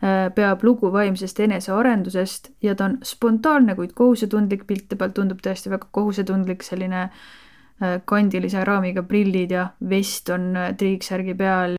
äh, 0.00 0.28
peab 0.34 0.62
lugu 0.64 0.88
vaimsest 0.94 1.40
enesearendusest 1.44 2.52
ja 2.64 2.76
ta 2.78 2.86
on 2.86 2.94
spontaanne, 3.04 3.74
kuid 3.76 3.92
kohusetundlik, 3.98 4.64
pilte 4.70 4.96
pealt 4.96 5.16
tundub 5.18 5.42
tõesti 5.44 5.72
väga 5.72 5.90
kohusetundlik, 5.98 6.64
selline 6.64 7.02
äh, 7.02 7.98
kandilise 8.08 8.64
raamiga 8.64 9.02
prillid 9.04 9.52
ja 9.52 9.66
vest 9.90 10.30
on 10.32 10.54
äh, 10.56 10.70
triiksärgi 10.78 11.34
peal. 11.34 11.76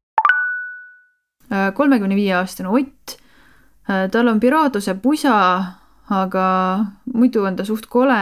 kolmekümne 1.47 2.15
viie 2.15 2.33
aastane 2.35 2.67
Ott, 2.67 3.13
tal 4.11 4.27
on 4.27 4.39
piraaduse 4.43 4.97
pusa 4.99 5.37
aga 6.09 6.47
muidu 7.13 7.43
on 7.45 7.55
ta 7.55 7.65
suht 7.65 7.87
kole. 7.91 8.19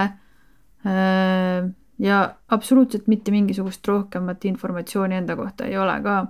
Äh, 0.85 1.69
ja 1.99 2.35
absoluutselt 2.47 3.07
mitte 3.07 3.31
mingisugust 3.31 3.87
rohkemat 3.87 4.45
informatsiooni 4.45 5.15
enda 5.15 5.35
kohta 5.35 5.65
ei 5.65 5.77
ole 5.77 5.95
ka. 6.03 6.25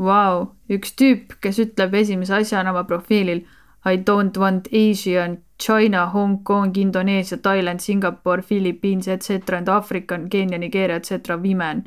Vau, 0.00 0.46
üks 0.72 0.94
tüüp, 0.96 1.36
kes 1.44 1.58
ütleb 1.60 1.94
esimese 1.94 2.34
asjana 2.40 2.72
oma 2.72 2.84
profiilil 2.88 3.44
I 3.84 3.96
don't 3.96 4.36
want 4.36 4.68
Asian, 4.72 5.38
China, 5.58 6.06
Hong 6.06 6.42
Kong, 6.44 6.76
Indoneesia, 6.76 7.38
Thailand, 7.38 7.80
Singapore, 7.80 8.42
Philippines, 8.42 9.08
etc 9.08 9.56
and 9.56 9.68
African, 9.68 10.28
Keenia, 10.28 10.58
Nigeeria, 10.58 10.96
etc 10.96 11.36
women. 11.36 11.84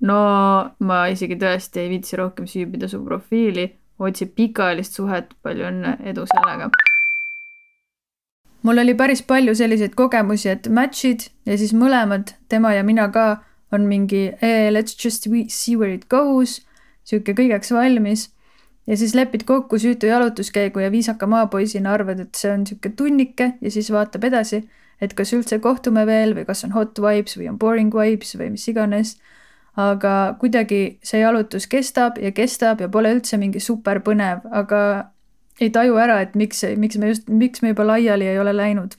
no 0.00 0.16
ma 0.78 1.06
isegi 1.08 1.38
tõesti 1.40 1.80
ei 1.80 1.88
viitsi 1.88 2.18
rohkem 2.20 2.46
süübida 2.46 2.88
su 2.88 2.98
profiili 3.04 3.64
otsib 3.98 4.34
pikaajalist 4.36 4.98
suhet, 4.98 5.32
palju 5.42 5.66
õnne, 5.70 5.96
edu 6.04 6.26
sellega. 6.32 6.70
mul 8.66 8.82
oli 8.82 8.94
päris 8.98 9.22
palju 9.22 9.54
selliseid 9.54 9.94
kogemusi, 9.94 10.48
et 10.50 10.68
match'id 10.68 11.28
ja 11.46 11.58
siis 11.58 11.72
mõlemad, 11.72 12.34
tema 12.48 12.74
ja 12.74 12.82
mina 12.84 13.08
ka, 13.14 13.42
on 13.72 13.86
mingi 13.86 14.32
eh, 14.40 14.70
let's 14.72 14.96
just 15.04 15.28
see 15.48 15.76
where 15.76 15.94
it 15.94 16.08
goes, 16.08 16.60
sihuke 17.04 17.34
kõigeks 17.34 17.72
valmis. 17.72 18.30
ja 18.86 18.96
siis 18.96 19.14
lepid 19.14 19.42
kokku 19.44 19.78
süütu 19.78 20.06
jalutuskäigu 20.06 20.80
ja 20.80 20.90
viisaka 20.90 21.26
maapoisina 21.26 21.92
arvad, 21.92 22.20
et 22.20 22.34
see 22.34 22.52
on 22.52 22.66
sihuke 22.66 22.92
tunnike 22.96 23.52
ja 23.60 23.70
siis 23.70 23.90
vaatab 23.90 24.24
edasi, 24.24 24.62
et 25.00 25.14
kas 25.14 25.32
üldse 25.32 25.58
kohtume 25.58 26.06
veel 26.06 26.34
või 26.34 26.44
kas 26.46 26.64
on 26.64 26.72
hot 26.76 26.98
vibes 26.98 27.38
või 27.38 27.48
on 27.50 27.58
boring 27.58 27.94
vibes 27.94 28.36
või 28.38 28.52
mis 28.54 28.68
iganes 28.68 29.16
aga 29.76 30.36
kuidagi 30.40 30.98
see 31.04 31.20
jalutus 31.20 31.66
kestab 31.68 32.16
ja 32.18 32.32
kestab 32.32 32.80
ja 32.80 32.88
pole 32.88 33.12
üldse 33.12 33.36
mingi 33.40 33.60
super 33.60 34.00
põnev, 34.04 34.40
aga 34.48 34.80
ei 35.60 35.70
taju 35.72 35.98
ära, 36.00 36.20
et 36.24 36.34
miks, 36.36 36.62
miks 36.80 36.98
me 37.00 37.12
just, 37.12 37.28
miks 37.28 37.62
me 37.62 37.72
juba 37.74 37.84
laiali 37.92 38.28
ei 38.28 38.38
ole 38.40 38.56
läinud. 38.56 38.96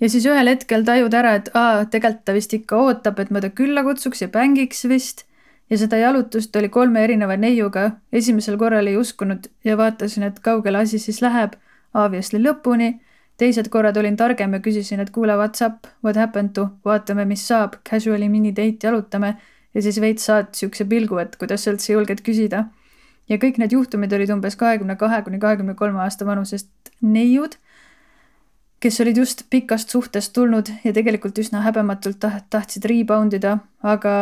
ja 0.00 0.08
siis 0.08 0.26
ühel 0.26 0.48
hetkel 0.48 0.84
tajud 0.84 1.14
ära, 1.14 1.34
et 1.40 1.50
aa, 1.54 1.84
tegelikult 1.84 2.24
ta 2.24 2.36
vist 2.36 2.52
ikka 2.54 2.76
ootab, 2.76 3.20
et 3.20 3.30
ma 3.30 3.40
ta 3.44 3.50
külla 3.50 3.84
kutsuks 3.84 4.22
ja 4.22 4.28
bängiks 4.28 4.84
vist. 4.88 5.24
ja 5.70 5.78
seda 5.78 6.00
jalutust 6.00 6.56
oli 6.56 6.68
kolme 6.72 7.04
erineva 7.04 7.36
neiuga, 7.36 7.90
esimesel 8.12 8.56
korral 8.56 8.86
ei 8.86 8.96
uskunud 8.96 9.50
ja 9.64 9.76
vaatasin, 9.76 10.24
et 10.24 10.40
kaugele 10.40 10.78
asi 10.78 10.98
siis 10.98 11.20
läheb, 11.20 11.58
obviously 11.94 12.40
lõpuni 12.40 12.94
teised 13.38 13.70
korrad 13.70 13.96
olin 13.96 14.16
targem 14.18 14.56
ja 14.56 14.60
küsisin, 14.62 15.00
et 15.02 15.12
kuule, 15.14 15.36
what's 15.38 15.62
up, 15.64 15.86
what 16.04 16.18
happened 16.18 16.52
to, 16.56 16.66
vaatame, 16.86 17.24
mis 17.28 17.44
saab, 17.48 17.78
casual'i 17.88 18.28
minidate 18.30 18.88
jalutame. 18.88 19.36
Ja 19.74 19.84
siis 19.84 20.00
veits 20.02 20.26
saad 20.26 20.50
siukse 20.56 20.86
pilgu, 20.88 21.20
et 21.22 21.36
kuidas 21.38 21.64
sa 21.64 21.72
üldse 21.74 21.92
julged 21.92 22.24
küsida. 22.26 22.68
ja 23.28 23.36
kõik 23.36 23.58
need 23.60 23.74
juhtumid 23.76 24.12
olid 24.16 24.30
umbes 24.32 24.54
kahekümne 24.56 24.94
kahe 24.96 25.18
kuni 25.22 25.36
kahekümne 25.38 25.74
kolme 25.76 26.00
aasta 26.00 26.24
vanusest 26.24 26.70
neiud, 27.04 27.58
kes 28.80 29.00
olid 29.04 29.18
just 29.20 29.42
pikast 29.50 29.92
suhtest 29.92 30.32
tulnud 30.32 30.70
ja 30.84 30.92
tegelikult 30.96 31.36
üsna 31.38 31.60
häbematult 31.60 32.16
taht-, 32.24 32.46
tahtsid 32.48 32.88
rebound 32.88 33.36
ida, 33.36 33.58
aga 33.82 34.14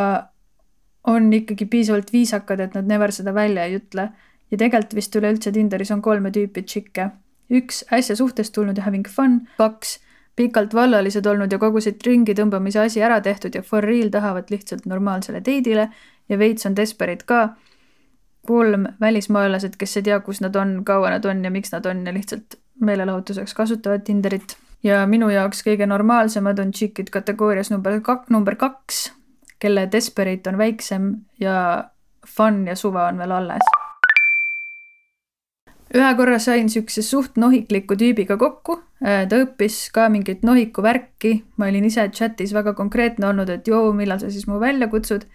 on 1.07 1.31
ikkagi 1.33 1.69
piisavalt 1.71 2.11
viisakad, 2.13 2.61
et 2.61 2.75
nad 2.75 2.91
never 2.91 3.15
seda 3.15 3.35
välja 3.35 3.65
ei 3.65 3.79
ütle. 3.79 4.11
ja 4.51 4.59
tegelikult 4.59 4.95
vist 4.95 5.17
üleüldse 5.17 5.53
Tinderis 5.53 5.91
on 5.95 6.03
kolme 6.03 6.35
tüüpi 6.35 6.67
tšikke 6.67 7.11
üks, 7.53 7.85
äsja 7.93 8.17
suhtest 8.17 8.55
tulnud 8.55 8.77
ja 8.77 8.87
having 8.87 9.07
fun, 9.09 9.41
kaks, 9.59 9.99
pikalt 10.37 10.75
vallalised 10.75 11.27
olnud 11.27 11.53
ja 11.53 11.59
kogu 11.59 11.81
see 11.81 11.97
ringi 12.07 12.35
tõmbamise 12.37 12.83
asi 12.83 13.03
ära 13.03 13.21
tehtud 13.25 13.55
ja 13.57 13.63
for 13.65 13.85
real 13.85 14.11
tahavad 14.13 14.51
lihtsalt 14.53 14.85
normaalsele 14.87 15.41
date'ile 15.41 15.89
ja 16.29 16.39
veits 16.39 16.67
on 16.67 16.77
desperate 16.77 17.25
ka. 17.27 17.57
kolm, 18.47 18.85
välismaalased, 19.01 19.75
kes 19.75 19.97
ei 19.97 20.05
tea, 20.07 20.21
kus 20.23 20.39
nad 20.41 20.55
on, 20.57 20.85
kaua 20.87 21.11
nad 21.11 21.25
on 21.27 21.41
ja 21.45 21.51
miks 21.51 21.73
nad 21.73 21.87
on 21.87 22.05
ja 22.07 22.13
lihtsalt 22.15 22.55
meelelahutuseks 22.81 23.55
kasutavad 23.55 24.05
Tinderit. 24.07 24.57
ja 24.83 25.07
minu 25.07 25.29
jaoks 25.29 25.65
kõige 25.67 25.87
normaalsemad 25.87 26.59
on 26.59 26.71
tšikid 26.71 27.11
kategoorias 27.11 27.71
number 27.71 28.01
kak-, 28.01 28.31
number 28.31 28.55
kaks, 28.57 29.13
kelle 29.59 29.89
desperate 29.93 30.51
on 30.51 30.59
väiksem 30.59 31.11
ja 31.41 31.91
fun 32.27 32.67
ja 32.67 32.77
suva 32.77 33.09
on 33.09 33.19
veel 33.19 33.33
alles 33.33 33.86
ühe 35.95 36.11
korra 36.19 36.39
sain 36.43 36.69
siukse 36.73 37.03
suht 37.05 37.37
nohikliku 37.39 37.97
tüübiga 37.99 38.37
kokku, 38.41 38.81
äh, 39.05 39.25
ta 39.29 39.41
õppis 39.45 39.87
ka 39.95 40.09
mingit 40.11 40.43
nohiku 40.47 40.83
värki, 40.83 41.43
ma 41.57 41.69
olin 41.71 41.87
ise 41.87 42.09
chatis 42.11 42.55
väga 42.57 42.75
konkreetne 42.75 43.29
olnud, 43.31 43.51
et 43.53 43.69
joo, 43.69 43.93
millal 43.95 44.21
sa 44.23 44.31
siis 44.31 44.49
mu 44.51 44.61
välja 44.61 44.89
kutsud. 44.93 45.27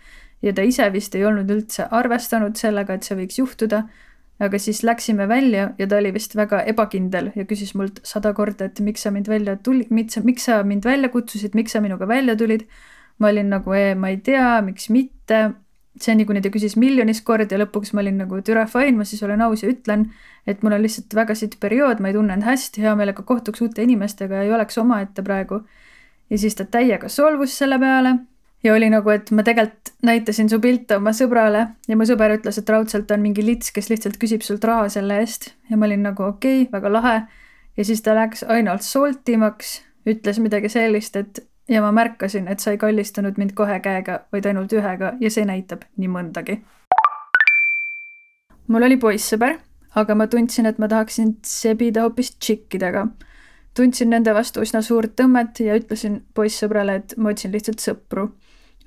ja 0.42 0.50
ta 0.58 0.64
ise 0.66 0.88
vist 0.90 1.14
ei 1.16 1.22
olnud 1.26 1.52
üldse 1.54 1.86
arvestanud 1.94 2.56
sellega, 2.58 2.96
et 2.98 3.04
see 3.06 3.16
võiks 3.16 3.38
juhtuda. 3.38 3.84
aga 4.42 4.58
siis 4.58 4.82
läksime 4.84 5.28
välja 5.30 5.74
ja 5.78 5.88
ta 5.88 5.98
oli 5.98 6.12
vist 6.14 6.36
väga 6.36 6.64
ebakindel 6.66 7.32
ja 7.36 7.46
küsis 7.46 7.76
mult 7.76 8.00
sada 8.04 8.34
korda, 8.34 8.66
et 8.66 8.80
miks 8.80 9.02
sa 9.02 9.12
mind 9.12 9.28
välja 9.30 9.56
tuli-, 9.56 9.86
miks 9.90 10.14
sa, 10.14 10.22
miks 10.22 10.44
sa 10.50 10.64
mind 10.64 10.84
välja 10.84 11.10
kutsusid, 11.10 11.54
miks 11.54 11.72
sa 11.72 11.82
minuga 11.82 12.08
välja 12.08 12.36
tulid. 12.36 12.66
ma 13.20 13.28
olin 13.30 13.50
nagu, 13.50 13.70
ma 13.96 14.10
ei 14.10 14.18
tea, 14.18 14.62
miks 14.62 14.90
mitte 14.90 15.54
seni, 16.00 16.26
kuni 16.26 16.42
ta 16.42 16.50
küsis 16.54 16.78
miljonist 16.80 17.26
korda 17.28 17.52
ja 17.52 17.60
lõpuks 17.64 17.94
ma 17.94 18.04
olin 18.04 18.22
nagu 18.24 18.40
türa 18.46 18.66
fine, 18.70 18.96
ma 19.00 19.06
siis 19.08 19.24
olen 19.24 19.42
aus 19.44 19.64
ja 19.64 19.72
ütlen, 19.72 20.08
et 20.48 20.64
mul 20.64 20.78
on 20.78 20.84
lihtsalt 20.84 21.14
väga 21.16 21.36
sitt 21.36 21.60
periood, 21.60 22.00
ma 22.00 22.12
ei 22.12 22.18
tunne 22.18 22.38
end 22.38 22.48
hästi, 22.48 22.84
hea 22.86 22.96
meelega 22.96 23.26
kohtuks 23.28 23.62
uute 23.66 23.84
inimestega 23.84 24.40
ja 24.40 24.48
ei 24.48 24.54
oleks 24.56 24.78
omaette 24.82 25.24
praegu. 25.24 25.64
ja 26.30 26.38
siis 26.38 26.56
ta 26.56 26.66
täiega 26.66 27.10
solvus 27.10 27.58
selle 27.58 27.80
peale 27.80 28.16
ja 28.64 28.74
oli 28.74 28.90
nagu, 28.90 29.10
et 29.10 29.32
ma 29.32 29.44
tegelikult 29.44 29.92
näitasin 30.06 30.50
su 30.50 30.62
pilte 30.62 30.98
oma 30.98 31.14
sõbrale 31.18 31.66
ja 31.88 31.98
mu 31.98 32.08
sõber 32.08 32.38
ütles, 32.38 32.58
et 32.58 32.70
raudselt 32.70 33.12
on 33.12 33.22
mingi 33.22 33.46
lits, 33.46 33.72
kes 33.76 33.90
lihtsalt 33.92 34.18
küsib 34.22 34.46
sult 34.46 34.64
raha 34.64 34.88
selle 34.90 35.20
eest 35.22 35.52
ja 35.70 35.78
ma 35.78 35.90
olin 35.90 36.08
nagu 36.08 36.24
okei 36.24 36.64
okay,, 36.64 36.72
väga 36.72 36.94
lahe. 36.94 37.16
ja 37.78 37.86
siis 37.86 38.02
ta 38.02 38.16
läks 38.16 38.44
ainult 38.48 38.86
soltimaks, 38.86 39.82
ütles 40.08 40.40
midagi 40.40 40.70
sellist, 40.70 41.16
et 41.16 41.44
ja 41.70 41.82
ma 41.82 41.92
märkasin, 41.92 42.48
et 42.48 42.60
sa 42.60 42.72
ei 42.72 42.78
kallistanud 42.78 43.38
mind 43.38 43.54
kahe 43.56 43.80
käega, 43.80 44.22
vaid 44.32 44.46
ainult 44.46 44.74
ühega 44.74 45.16
ja 45.20 45.32
see 45.32 45.46
näitab 45.46 45.86
nii 45.98 46.10
mõndagi. 46.12 46.62
mul 48.68 48.84
oli 48.88 48.98
poissõber, 48.98 49.58
aga 49.96 50.16
ma 50.16 50.28
tundsin, 50.28 50.66
et 50.66 50.80
ma 50.80 50.88
tahaksin 50.88 51.38
sebida 51.44 52.06
hoopis 52.08 52.36
tšikkidega. 52.36 53.08
tundsin 53.74 54.10
nende 54.10 54.34
vastu 54.34 54.62
üsna 54.62 54.82
suurt 54.82 55.16
tõmmet 55.16 55.60
ja 55.60 55.76
ütlesin 55.76 56.22
poissõbrale, 56.34 56.96
et 56.96 57.14
ma 57.18 57.30
otsin 57.30 57.52
lihtsalt 57.52 57.80
sõpru. 57.80 58.32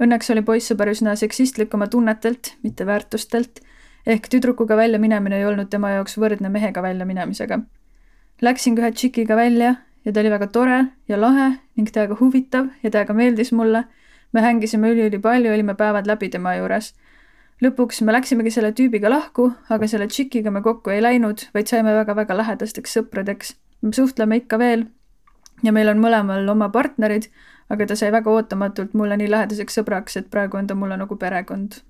Õnneks 0.01 0.31
oli 0.31 0.43
poissõber 0.43 0.91
üsna 0.91 1.17
seksistlik 1.17 1.75
oma 1.75 1.87
tunnetelt, 1.87 2.57
mitte 2.63 2.87
väärtustelt, 2.87 3.61
ehk 4.07 4.29
tüdrukuga 4.29 4.77
välja 4.77 4.99
minemine 4.99 5.39
ei 5.39 5.47
olnud 5.47 5.71
tema 5.71 5.91
jaoks 5.91 6.19
võrdne 6.19 6.51
mehega 6.51 6.83
välja 6.83 7.07
minemisega. 7.07 7.61
Läksin 8.43 8.75
ka 8.75 8.83
ühe 8.83 8.93
tšikiga 8.93 9.37
välja 9.37 9.77
ja 10.05 10.13
ta 10.13 10.21
oli 10.21 10.31
väga 10.31 10.47
tore 10.47 10.85
ja 11.09 11.21
lahe 11.21 11.49
ning 11.77 11.89
täiega 11.93 12.17
huvitav 12.21 12.69
ja 12.83 12.91
täiega 12.91 13.15
meeldis 13.15 13.53
mulle. 13.53 13.85
me 14.33 14.41
hängisime 14.41 14.91
üliülipalju, 14.91 15.53
olime 15.55 15.75
päevad 15.75 16.07
läbi 16.07 16.29
tema 16.29 16.55
juures. 16.55 16.95
lõpuks 17.63 18.03
me 18.05 18.13
läksimegi 18.13 18.51
selle 18.51 18.73
tüübiga 18.73 19.11
lahku, 19.11 19.53
aga 19.71 19.87
selle 19.87 20.07
tšikiga 20.07 20.51
me 20.51 20.63
kokku 20.63 20.91
ei 20.91 21.03
läinud, 21.03 21.49
vaid 21.55 21.67
saime 21.67 21.95
väga-väga 21.95 22.37
lähedasteks 22.37 22.99
sõpradeks. 22.99 23.55
me 23.83 23.93
suhtleme 23.93 24.37
ikka 24.37 24.59
veel 24.59 24.87
ja 25.63 25.73
meil 25.73 25.89
on 25.89 25.99
mõlemal 25.99 26.49
oma 26.51 26.69
partnerid, 26.69 27.31
aga 27.71 27.87
ta 27.87 27.97
sai 27.97 28.13
väga 28.13 28.31
ootamatult 28.31 28.95
mulle 28.95 29.17
nii 29.17 29.31
lähedaseks 29.31 29.79
sõbraks, 29.79 30.17
et 30.17 30.31
praegu 30.31 30.57
on 30.57 30.67
ta 30.67 30.75
mulle 30.75 30.97
nagu 30.97 31.17
perekond. 31.17 31.81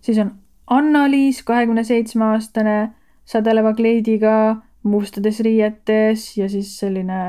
siis 0.00 0.18
on 0.18 0.32
Anna-Liis, 0.70 1.42
kahekümne 1.42 1.84
seitsme 1.84 2.24
aastane, 2.24 2.92
sadeleva 3.24 3.74
kleidiga 3.74 4.62
mustades 4.82 5.40
riietes 5.44 6.36
ja 6.38 6.48
siis 6.48 6.72
selline, 6.80 7.20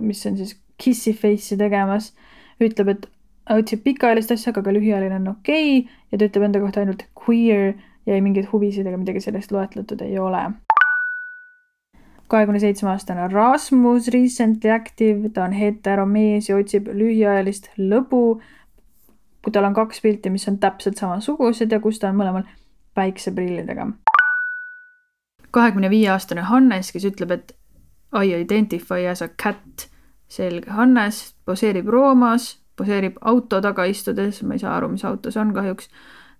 mis 0.00 0.26
on 0.26 0.36
siis 0.36 0.56
kissy 0.80 1.14
face'i 1.16 1.58
tegemas, 1.58 2.12
ütleb, 2.62 2.90
et 2.92 3.06
otsib 3.54 3.84
pikaajalist 3.84 4.34
asja, 4.34 4.52
aga 4.52 4.64
ka 4.64 4.74
lühiajaline 4.74 5.20
on 5.20 5.32
okei 5.34 5.78
okay, 5.78 5.98
ja 6.12 6.18
ta 6.18 6.28
ütleb 6.28 6.48
enda 6.48 6.62
kohta 6.62 6.82
ainult 6.82 7.04
queer 7.18 7.74
ja 8.08 8.20
mingeid 8.24 8.48
huvisid 8.52 8.86
ega 8.88 9.00
midagi 9.00 9.22
sellist 9.24 9.52
loetletud 9.52 10.04
ei 10.04 10.18
ole. 10.18 10.44
kahekümne 12.28 12.58
seitsme 12.58 12.88
aastane 12.90 13.28
Rasmus, 13.28 14.08
recently 14.08 14.70
active, 14.72 15.28
ta 15.28 15.44
on 15.44 15.52
heteromees 15.52 16.48
ja 16.48 16.56
otsib 16.56 16.88
lühiajalist 16.88 17.70
lõbu. 17.78 18.40
kui 19.44 19.52
tal 19.52 19.68
on 19.68 19.76
kaks 19.76 20.00
pilti, 20.00 20.30
mis 20.32 20.48
on 20.48 20.58
täpselt 20.58 20.96
samasugused 20.96 21.72
ja 21.72 21.80
kus 21.80 22.00
ta 22.00 22.08
on 22.08 22.16
mõlemal 22.16 22.48
päikseprillidega 22.96 23.92
kahekümne 25.54 25.90
viie 25.92 26.10
aastane 26.12 26.44
Hannes, 26.48 26.90
kes 26.92 27.06
ütleb, 27.10 27.34
et 27.34 27.54
I 28.14 28.34
identify 28.38 29.06
as 29.10 29.22
a 29.22 29.28
cat. 29.28 29.88
selge, 30.28 30.70
Hannes 30.70 31.34
poseerib 31.46 31.88
Roomas, 31.92 32.56
poseerib 32.76 33.18
auto 33.20 33.60
taga 33.62 33.84
istudes, 33.86 34.40
ma 34.42 34.56
ei 34.56 34.62
saa 34.62 34.72
aru, 34.78 34.88
mis 34.94 35.04
auto 35.04 35.30
see 35.30 35.40
on 35.42 35.52
kahjuks 35.54 35.90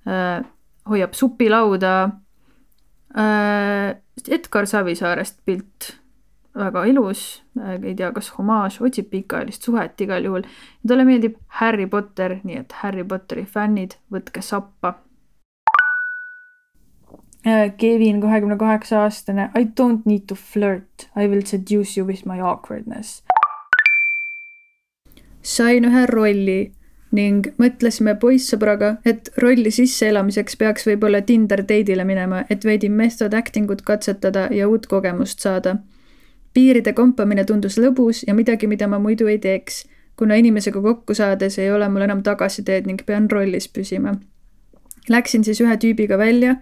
äh,. 0.09 0.47
hoiab 0.91 1.15
supilauda 1.15 1.93
äh,. 3.15 4.01
Edgar 4.31 4.67
Savisaarest 4.67 5.41
pilt, 5.45 5.91
väga 6.59 6.85
ilus 6.91 7.43
äh,, 7.61 7.77
ei 7.77 7.95
tea, 7.95 8.11
kas 8.17 8.33
homaaž, 8.39 8.81
otsib 8.83 9.13
pikaajalist 9.13 9.69
suhet 9.69 10.01
igal 10.01 10.27
juhul. 10.27 10.49
talle 10.89 11.07
meeldib 11.07 11.39
Harry 11.61 11.87
Potter, 11.87 12.39
nii 12.43 12.63
et 12.65 12.79
Harry 12.83 13.05
Potteri 13.05 13.45
fännid, 13.45 13.99
võtke 14.11 14.43
sappa 14.43 14.97
Kevin, 17.77 18.21
kahekümne 18.21 18.57
kaheksa 18.57 19.03
aastane. 19.03 19.51
I 19.59 19.65
don't 19.81 20.01
need 20.05 20.23
to 20.29 20.35
flirt, 20.35 21.09
I 21.17 21.29
will 21.29 21.43
seduce 21.45 22.01
you 22.01 22.07
with 22.07 22.27
my 22.27 22.41
awkwardness. 22.41 23.23
sain 25.45 25.85
ühe 25.85 26.07
rolli 26.09 26.73
ning 27.13 27.47
mõtlesime 27.61 28.15
poissõbraga, 28.21 28.97
et 29.05 29.29
rolli 29.43 29.71
sisseelamiseks 29.71 30.57
peaks 30.57 30.87
võib-olla 30.89 31.21
Tinder 31.23 31.61
date'ile 31.63 32.05
minema, 32.05 32.45
et 32.51 32.65
veidi 32.65 32.89
method 32.89 33.35
acting 33.35 33.71
ut 33.71 33.83
katsetada 33.83 34.49
ja 34.51 34.69
uut 34.69 34.87
kogemust 34.87 35.41
saada. 35.41 35.77
piiride 36.55 36.93
kompamine 36.93 37.45
tundus 37.45 37.79
lõbus 37.79 38.25
ja 38.27 38.35
midagi, 38.35 38.67
mida 38.67 38.89
ma 38.89 38.99
muidu 38.99 39.27
ei 39.27 39.39
teeks, 39.39 39.85
kuna 40.17 40.35
inimesega 40.35 40.81
kokku 40.81 41.15
saades 41.15 41.59
ei 41.59 41.71
ole 41.71 41.89
mul 41.89 42.03
enam 42.03 42.23
tagasiteed 42.23 42.87
ning 42.87 43.03
pean 43.07 43.31
rollis 43.31 43.69
püsima. 43.69 44.15
Läksin 45.09 45.45
siis 45.45 45.61
ühe 45.61 45.77
tüübiga 45.77 46.19
välja 46.19 46.57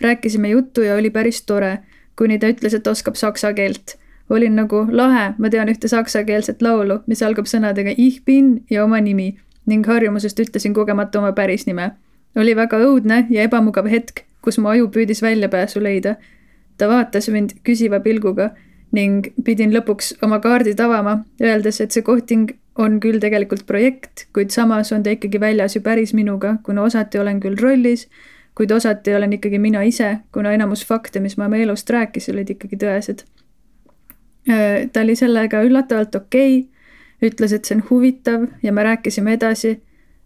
rääkisime 0.00 0.48
juttu 0.48 0.82
ja 0.82 0.94
oli 0.94 1.10
päris 1.10 1.42
tore, 1.42 1.78
kuni 2.16 2.38
ta 2.38 2.48
ütles, 2.48 2.74
et 2.74 2.86
oskab 2.86 3.14
saksa 3.14 3.52
keelt. 3.52 3.96
olin 4.30 4.56
nagu 4.56 4.86
lahe, 4.90 5.34
ma 5.38 5.50
tean 5.50 5.68
ühte 5.70 5.88
saksakeelset 5.88 6.62
laulu, 6.62 6.98
mis 7.06 7.22
algab 7.22 7.46
sõnadega 7.46 7.94
ich 7.96 8.24
bin 8.24 8.64
ja 8.70 8.84
oma 8.84 8.98
nimi 9.00 9.36
ning 9.66 9.86
harjumusest 9.86 10.40
ütlesin 10.40 10.74
kogemata 10.74 11.18
oma 11.18 11.32
päris 11.32 11.66
nime. 11.66 11.90
oli 12.36 12.56
väga 12.56 12.78
õudne 12.78 13.26
ja 13.30 13.42
ebamugav 13.42 13.86
hetk, 13.86 14.24
kus 14.42 14.58
mu 14.58 14.68
aju 14.68 14.88
püüdis 14.88 15.22
väljapääsu 15.22 15.82
leida. 15.82 16.16
ta 16.78 16.88
vaatas 16.88 17.28
mind 17.28 17.54
küsiva 17.64 18.00
pilguga 18.00 18.50
ning 18.92 19.26
pidin 19.44 19.72
lõpuks 19.74 20.14
oma 20.22 20.38
kaardid 20.40 20.80
avama, 20.80 21.24
öeldes, 21.42 21.80
et 21.80 21.92
see 21.92 22.02
kohting 22.02 22.50
on 22.76 23.00
küll 23.00 23.20
tegelikult 23.20 23.66
projekt, 23.66 24.26
kuid 24.32 24.50
samas 24.50 24.92
on 24.92 25.02
ta 25.02 25.10
ikkagi 25.10 25.40
väljas 25.40 25.76
ju 25.76 25.80
päris 25.80 26.14
minuga, 26.14 26.56
kuna 26.62 26.82
osati 26.82 27.18
olen 27.18 27.40
küll 27.40 27.56
rollis 27.60 28.06
kuid 28.56 28.70
osati 28.70 29.14
olen 29.14 29.32
ikkagi 29.36 29.58
mina 29.58 29.82
ise, 29.84 30.18
kuna 30.32 30.52
enamus 30.56 30.86
fakte, 30.86 31.20
mis 31.20 31.36
ma 31.36 31.46
oma 31.50 31.60
elust 31.60 31.90
rääkisin, 31.92 32.34
olid 32.34 32.54
ikkagi 32.56 32.78
tõesed. 32.80 33.26
Ta 34.92 35.02
oli 35.02 35.16
sellega 35.18 35.60
üllatavalt 35.66 36.14
okei 36.16 36.58
okay,, 36.60 37.28
ütles, 37.28 37.52
et 37.52 37.68
see 37.68 37.76
on 37.76 37.84
huvitav 37.90 38.48
ja 38.62 38.72
me 38.72 38.84
rääkisime 38.86 39.36
edasi. 39.36 39.76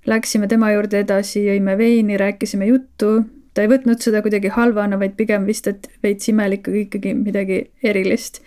Läksime 0.07 0.49
tema 0.49 0.71
juurde 0.73 1.03
edasi, 1.03 1.43
jõime 1.45 1.77
veini, 1.79 2.17
rääkisime 2.17 2.71
juttu. 2.71 3.21
ta 3.55 3.65
ei 3.65 3.69
võtnud 3.69 3.99
seda 4.01 4.23
kuidagi 4.23 4.49
halvana, 4.55 4.99
vaid 4.99 5.17
pigem 5.19 5.47
vist, 5.47 5.67
et 5.67 5.89
veits 6.03 6.29
imelik, 6.31 6.69
aga 6.69 6.79
ikkagi 6.85 7.15
midagi 7.15 7.65
erilist. 7.83 8.41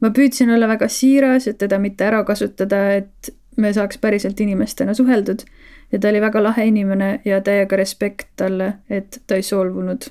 ma 0.00 0.10
püüdsin 0.10 0.50
olla 0.54 0.68
väga 0.68 0.88
siiras, 0.88 1.46
et 1.46 1.58
teda 1.58 1.78
mitte 1.78 2.04
ära 2.04 2.24
kasutada, 2.24 2.92
et 2.94 3.34
me 3.56 3.72
saaks 3.72 3.98
päriselt 3.98 4.40
inimestena 4.40 4.94
suheldud 4.94 5.42
ja 5.92 5.98
ta 5.98 6.08
oli 6.08 6.20
väga 6.20 6.42
lahe 6.42 6.66
inimene 6.68 7.20
ja 7.24 7.40
täiega 7.40 7.76
respekt 7.76 8.28
talle, 8.36 8.72
et 8.90 9.22
ta 9.26 9.38
ei 9.38 9.42
solvunud. 9.42 10.10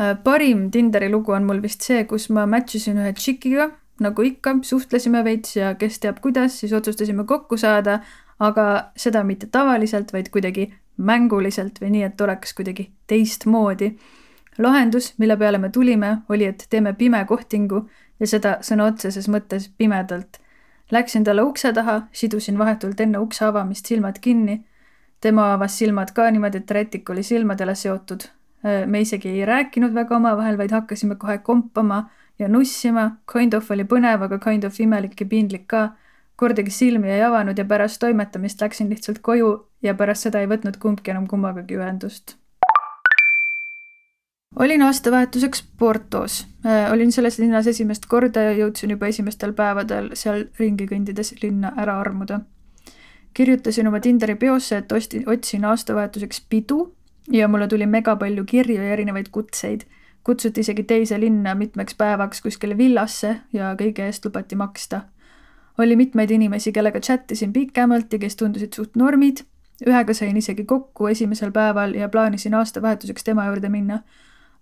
Äh, 0.00 0.14
parim 0.24 0.70
Tinderi 0.70 1.10
lugu 1.10 1.32
on 1.32 1.44
mul 1.44 1.62
vist 1.62 1.82
see, 1.82 2.04
kus 2.04 2.28
ma 2.30 2.46
match 2.46 2.78
isin 2.78 3.00
ühe 3.02 3.12
tšikiga, 3.12 3.70
nagu 4.00 4.22
ikka, 4.22 4.58
suhtlesime 4.62 5.24
veits 5.26 5.56
ja 5.56 5.74
kes 5.74 5.98
teab 5.98 6.20
kuidas, 6.22 6.60
siis 6.60 6.72
otsustasime 6.72 7.24
kokku 7.26 7.58
saada, 7.58 8.00
aga 8.38 8.68
seda 8.96 9.24
mitte 9.26 9.48
tavaliselt, 9.50 10.12
vaid 10.14 10.30
kuidagi 10.30 10.68
mänguliselt 10.98 11.80
või 11.82 11.90
nii, 11.96 12.04
et 12.06 12.20
oleks 12.20 12.54
kuidagi 12.54 12.90
teistmoodi. 13.06 13.96
lahendus, 14.58 15.12
mille 15.18 15.36
peale 15.36 15.58
me 15.58 15.68
tulime, 15.70 16.18
oli, 16.28 16.44
et 16.44 16.66
teeme 16.70 16.92
pime 16.92 17.24
kohtingu 17.24 17.88
ja 18.20 18.26
seda 18.26 18.58
sõna 18.62 18.88
otseses 18.90 19.28
mõttes 19.28 19.68
pimedalt 19.78 20.40
Läksin 20.90 21.24
talle 21.24 21.42
ukse 21.42 21.72
taha, 21.72 22.02
sidusin 22.12 22.58
vahetult 22.58 23.00
enne 23.00 23.18
ukse 23.18 23.44
avamist 23.44 23.86
silmad 23.86 24.16
kinni. 24.20 24.64
tema 25.20 25.52
avas 25.52 25.78
silmad 25.78 26.12
ka 26.14 26.30
niimoodi, 26.30 26.58
et 26.58 26.70
rätik 26.70 27.10
oli 27.10 27.22
silmadele 27.22 27.74
seotud. 27.74 28.22
Me 28.86 29.00
isegi 29.00 29.28
ei 29.28 29.44
rääkinud 29.46 29.94
väga 29.94 30.16
omavahel, 30.16 30.58
vaid 30.58 30.70
hakkasime 30.70 31.16
kohe 31.16 31.38
kompama 31.38 32.10
ja 32.38 32.48
nussima. 32.48 33.10
Kind 33.32 33.52
of 33.52 33.70
oli 33.70 33.84
põnev, 33.84 34.22
aga 34.22 34.38
kind 34.38 34.64
of 34.64 34.80
imelik 34.80 35.20
ja 35.20 35.26
piinlik 35.26 35.66
ka. 35.66 35.88
kordagi 36.38 36.70
silmi 36.70 37.10
ei 37.10 37.22
avanud 37.22 37.58
ja 37.58 37.64
pärast 37.64 37.98
toimetamist 38.00 38.60
läksin 38.60 38.90
lihtsalt 38.90 39.18
koju 39.18 39.66
ja 39.82 39.94
pärast 39.94 40.22
seda 40.22 40.40
ei 40.40 40.46
võtnud 40.46 40.78
kumbki 40.78 41.10
enam 41.10 41.26
kummagagi 41.26 41.74
ühendust 41.74 42.36
olin 44.56 44.82
aastavahetuseks 44.82 45.64
Portos, 45.78 46.46
äh, 46.66 46.92
olin 46.92 47.12
selles 47.12 47.38
linnas 47.38 47.66
esimest 47.66 48.06
korda 48.06 48.42
ja 48.42 48.52
jõudsin 48.52 48.90
juba 48.90 49.06
esimestel 49.06 49.52
päevadel 49.52 50.10
seal 50.18 50.46
ringi 50.58 50.86
kõndides 50.90 51.34
linna 51.42 51.72
ära 51.76 52.00
armuda. 52.00 52.40
kirjutasin 53.34 53.88
oma 53.88 54.00
Tinderi 54.00 54.34
biosse, 54.34 54.76
et 54.76 54.92
osti, 54.92 55.22
otsin 55.26 55.64
aastavahetuseks 55.64 56.40
pidu 56.48 56.94
ja 57.32 57.48
mulle 57.48 57.68
tuli 57.68 57.86
mega 57.86 58.16
palju 58.16 58.44
kirju 58.44 58.82
ja 58.82 58.92
erinevaid 58.92 59.28
kutseid. 59.30 59.84
kutsuti 60.24 60.60
isegi 60.60 60.82
teise 60.82 61.20
linna 61.20 61.54
mitmeks 61.54 61.94
päevaks 61.94 62.42
kuskile 62.42 62.76
villasse 62.76 63.36
ja 63.52 63.74
kõige 63.74 64.00
eest 64.06 64.24
lubati 64.24 64.56
maksta. 64.56 65.00
oli 65.78 65.96
mitmeid 65.96 66.30
inimesi, 66.30 66.72
kellega 66.72 67.00
chat 67.00 67.30
isin 67.30 67.52
pikemalt 67.52 68.12
ja 68.12 68.18
kes 68.18 68.36
tundusid 68.36 68.72
suht 68.72 68.96
normid. 68.96 69.36
ühega 69.86 70.14
sain 70.14 70.36
isegi 70.36 70.64
kokku 70.64 71.06
esimesel 71.06 71.52
päeval 71.52 71.94
ja 71.94 72.08
plaanisin 72.08 72.54
aastavahetuseks 72.54 73.24
tema 73.24 73.46
juurde 73.46 73.68
minna 73.68 74.02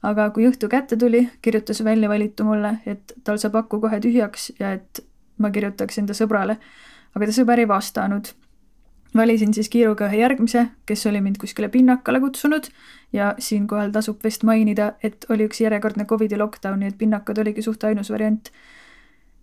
aga 0.02 0.30
kui 0.30 0.46
õhtu 0.48 0.68
kätte 0.68 0.96
tuli, 0.96 1.28
kirjutas 1.42 1.84
väljavalitu 1.84 2.44
mulle, 2.44 2.78
et 2.86 3.12
tal 3.24 3.38
saab 3.42 3.56
aku 3.62 3.80
kohe 3.80 4.00
tühjaks 4.00 4.50
ja 4.60 4.72
et 4.76 5.04
ma 5.38 5.50
kirjutaksin 5.50 6.06
ta 6.06 6.14
sõbrale. 6.14 6.58
aga 7.16 7.26
ta 7.26 7.32
sõber 7.32 7.58
ei 7.58 7.68
vastanud. 7.68 8.28
valisin 9.16 9.54
siis 9.54 9.68
kiiruga 9.68 10.08
ühe 10.10 10.18
järgmise, 10.20 10.66
kes 10.86 11.06
oli 11.06 11.20
mind 11.20 11.38
kuskile 11.40 11.68
pinnakale 11.68 12.20
kutsunud 12.20 12.68
ja 13.12 13.34
siinkohal 13.38 13.90
tasub 13.90 14.24
vist 14.24 14.42
mainida, 14.42 14.92
et 15.02 15.26
oli 15.28 15.46
üks 15.48 15.60
järjekordne 15.60 16.04
Covidi 16.04 16.36
lockdown, 16.36 16.80
nii 16.80 16.88
et 16.88 16.98
pinnakad 16.98 17.38
oligi 17.38 17.62
suht 17.62 17.84
ainus 17.84 18.10
variant. 18.10 18.50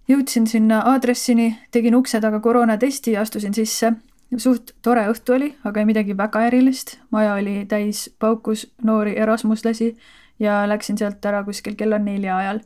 jõudsin 0.08 0.48
sinna 0.48 0.82
aadressini, 0.82 1.58
tegin 1.72 1.96
ukse 1.96 2.22
taga 2.22 2.40
koroonatesti 2.40 3.12
ja 3.12 3.22
astusin 3.22 3.54
sisse 3.54 3.94
suht 4.38 4.74
tore 4.82 5.06
õhtu 5.10 5.36
oli, 5.36 5.54
aga 5.64 5.80
ei 5.80 5.86
midagi 5.86 6.18
väga 6.18 6.46
erilist. 6.48 6.98
maja 7.12 7.34
oli 7.34 7.66
täis 7.70 8.10
paukus 8.20 8.68
noori 8.84 9.18
erasmuslasi 9.18 9.96
ja 10.40 10.64
läksin 10.70 10.98
sealt 10.98 11.26
ära 11.26 11.44
kuskil 11.44 11.76
kella 11.76 12.00
nelja 12.00 12.38
ajal. 12.38 12.62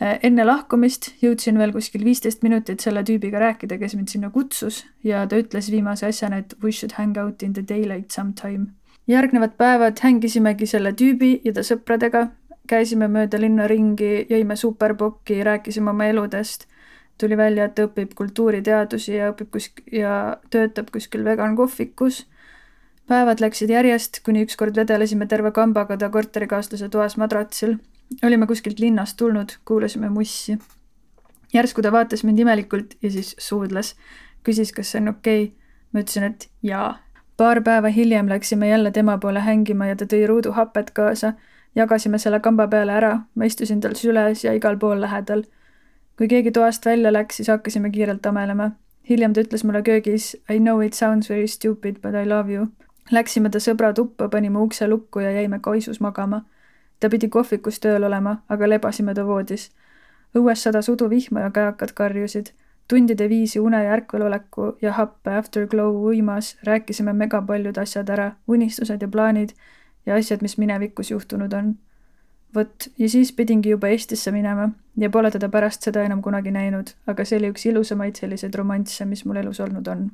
enne 0.00 0.44
lahkumist 0.44 1.12
jõudsin 1.22 1.58
veel 1.58 1.72
kuskil 1.72 2.04
viisteist 2.04 2.42
minutit 2.42 2.80
selle 2.80 3.04
tüübiga 3.06 3.38
rääkida, 3.38 3.78
kes 3.78 3.94
mind 3.94 4.08
sinna 4.08 4.30
kutsus 4.30 4.84
ja 5.04 5.26
ta 5.26 5.38
ütles 5.38 5.70
viimase 5.70 6.06
asjana, 6.06 6.38
et 6.38 6.54
we 6.62 6.72
should 6.72 6.92
hang 6.98 7.18
out 7.18 7.42
in 7.42 7.52
the 7.52 7.62
daylight 7.68 8.10
sometime. 8.10 8.66
järgnevad 9.08 9.56
päevad 9.56 9.98
hängisimegi 10.02 10.66
selle 10.66 10.92
tüübi 10.92 11.40
ja 11.44 11.52
ta 11.52 11.60
sõpradega, 11.60 12.28
käisime 12.68 13.08
mööda 13.08 13.40
linna 13.40 13.66
ringi, 13.68 14.26
jõime 14.30 14.56
superpokki, 14.56 15.42
rääkisime 15.44 15.90
oma 15.90 16.04
eludest. 16.04 16.66
tuli 17.18 17.36
välja, 17.36 17.64
et 17.64 17.74
ta 17.74 17.84
õpib 17.86 18.14
kultuuriteadusi 18.18 19.14
ja 19.14 19.30
õpib 19.30 19.50
kusk- 19.54 19.82
ja 19.92 20.36
töötab 20.50 20.90
kuskil 20.90 21.24
vegan 21.24 21.56
kohvikus. 21.56 22.26
Päevad 23.12 23.42
läksid 23.44 23.70
järjest, 23.70 24.22
kuni 24.24 24.44
ükskord 24.46 24.76
vedelesime 24.76 25.26
terve 25.28 25.50
kambaga 25.52 25.98
ta 26.00 26.08
korterikaaslase 26.08 26.88
toas 26.88 27.16
madratsil. 27.20 27.76
olime 28.24 28.46
kuskilt 28.46 28.78
linnast 28.78 29.16
tulnud, 29.16 29.52
kuulasime 29.64 30.08
mussi. 30.08 30.58
järsku 31.54 31.82
ta 31.82 31.92
vaatas 31.92 32.24
mind 32.24 32.38
imelikult 32.38 32.94
ja 33.02 33.10
siis 33.10 33.34
suudles. 33.38 33.94
küsis, 34.48 34.72
kas 34.72 34.92
see 34.92 35.00
on 35.00 35.08
okei 35.08 35.44
okay. 35.44 35.56
ma 35.92 36.00
ütlesin, 36.00 36.22
et 36.22 36.48
jaa. 36.62 36.98
paar 37.36 37.62
päeva 37.62 37.88
hiljem 37.88 38.28
läksime 38.28 38.68
jälle 38.68 38.90
tema 38.90 39.18
poole 39.18 39.40
hängima 39.40 39.86
ja 39.86 39.96
ta 39.96 40.04
tõi 40.04 40.26
ruudu 40.26 40.52
hapet 40.52 40.90
kaasa 40.90 41.32
jagasime 41.74 42.18
selle 42.18 42.40
kamba 42.40 42.68
peale 42.68 42.92
ära, 42.92 43.18
ma 43.34 43.44
istusin 43.44 43.80
tal 43.80 43.96
süles 43.96 44.44
ja 44.44 44.52
igal 44.52 44.78
pool 44.78 45.00
lähedal. 45.00 45.44
kui 46.16 46.28
keegi 46.28 46.50
toast 46.52 46.86
välja 46.86 47.12
läks, 47.12 47.36
siis 47.36 47.48
hakkasime 47.48 47.90
kiirelt 47.90 48.26
amelema. 48.26 48.70
hiljem 49.08 49.32
ta 49.32 49.40
ütles 49.40 49.64
mulle 49.64 49.82
köögis 49.82 50.36
I 50.50 50.58
know 50.58 50.80
it 50.80 50.94
sounds 50.94 51.30
very 51.30 51.46
stupid, 51.46 52.00
but 52.00 52.14
I 52.14 52.28
love 52.28 52.52
you. 52.52 52.66
Läksime 53.10 53.50
ta 53.50 53.58
sõbra 53.58 53.92
tuppa, 53.92 54.28
panime 54.28 54.58
ukse 54.58 54.88
lukku 54.88 55.20
ja 55.20 55.30
jäime 55.30 55.58
kaisus 55.58 56.00
magama. 56.00 56.44
ta 57.00 57.08
pidi 57.10 57.28
kohvikus 57.28 57.80
tööl 57.80 58.04
olema, 58.04 58.42
aga 58.48 58.68
lebasime 58.68 59.14
ta 59.14 59.26
voodis. 59.26 59.70
õues 60.34 60.62
sadas 60.62 60.88
uduvihma 60.88 61.40
ja 61.40 61.50
käakad 61.50 61.92
karjusid 61.92 62.52
tundide 62.88 63.28
viisi 63.28 63.60
une 63.60 63.84
ja 63.84 63.92
ärkveloleku 63.92 64.76
ja 64.82 64.92
happe 64.92 65.36
afterglow 65.36 66.04
uimas 66.04 66.56
rääkisime 66.64 67.12
megapaljud 67.12 67.78
asjad 67.78 68.08
ära, 68.08 68.32
unistused 68.48 69.02
ja 69.02 69.08
plaanid 69.08 69.54
ja 70.06 70.14
asjad, 70.14 70.42
mis 70.42 70.58
minevikus 70.58 71.10
juhtunud 71.10 71.52
on. 71.52 71.74
vot, 72.54 72.88
ja 72.98 73.08
siis 73.08 73.32
pidingi 73.32 73.70
juba 73.70 73.88
Eestisse 73.88 74.30
minema 74.30 74.68
ja 74.96 75.10
pole 75.10 75.30
teda 75.30 75.48
pärast 75.48 75.82
seda 75.82 76.02
enam 76.02 76.22
kunagi 76.22 76.50
näinud, 76.50 76.92
aga 77.06 77.24
see 77.24 77.38
oli 77.38 77.48
üks 77.54 77.64
ilusamaid 77.66 78.20
selliseid 78.20 78.54
romansse, 78.54 79.04
mis 79.04 79.24
mul 79.24 79.40
elus 79.40 79.60
olnud 79.60 79.88
on. 79.88 80.10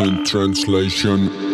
Absent 0.00 0.26
translation. 0.26 1.49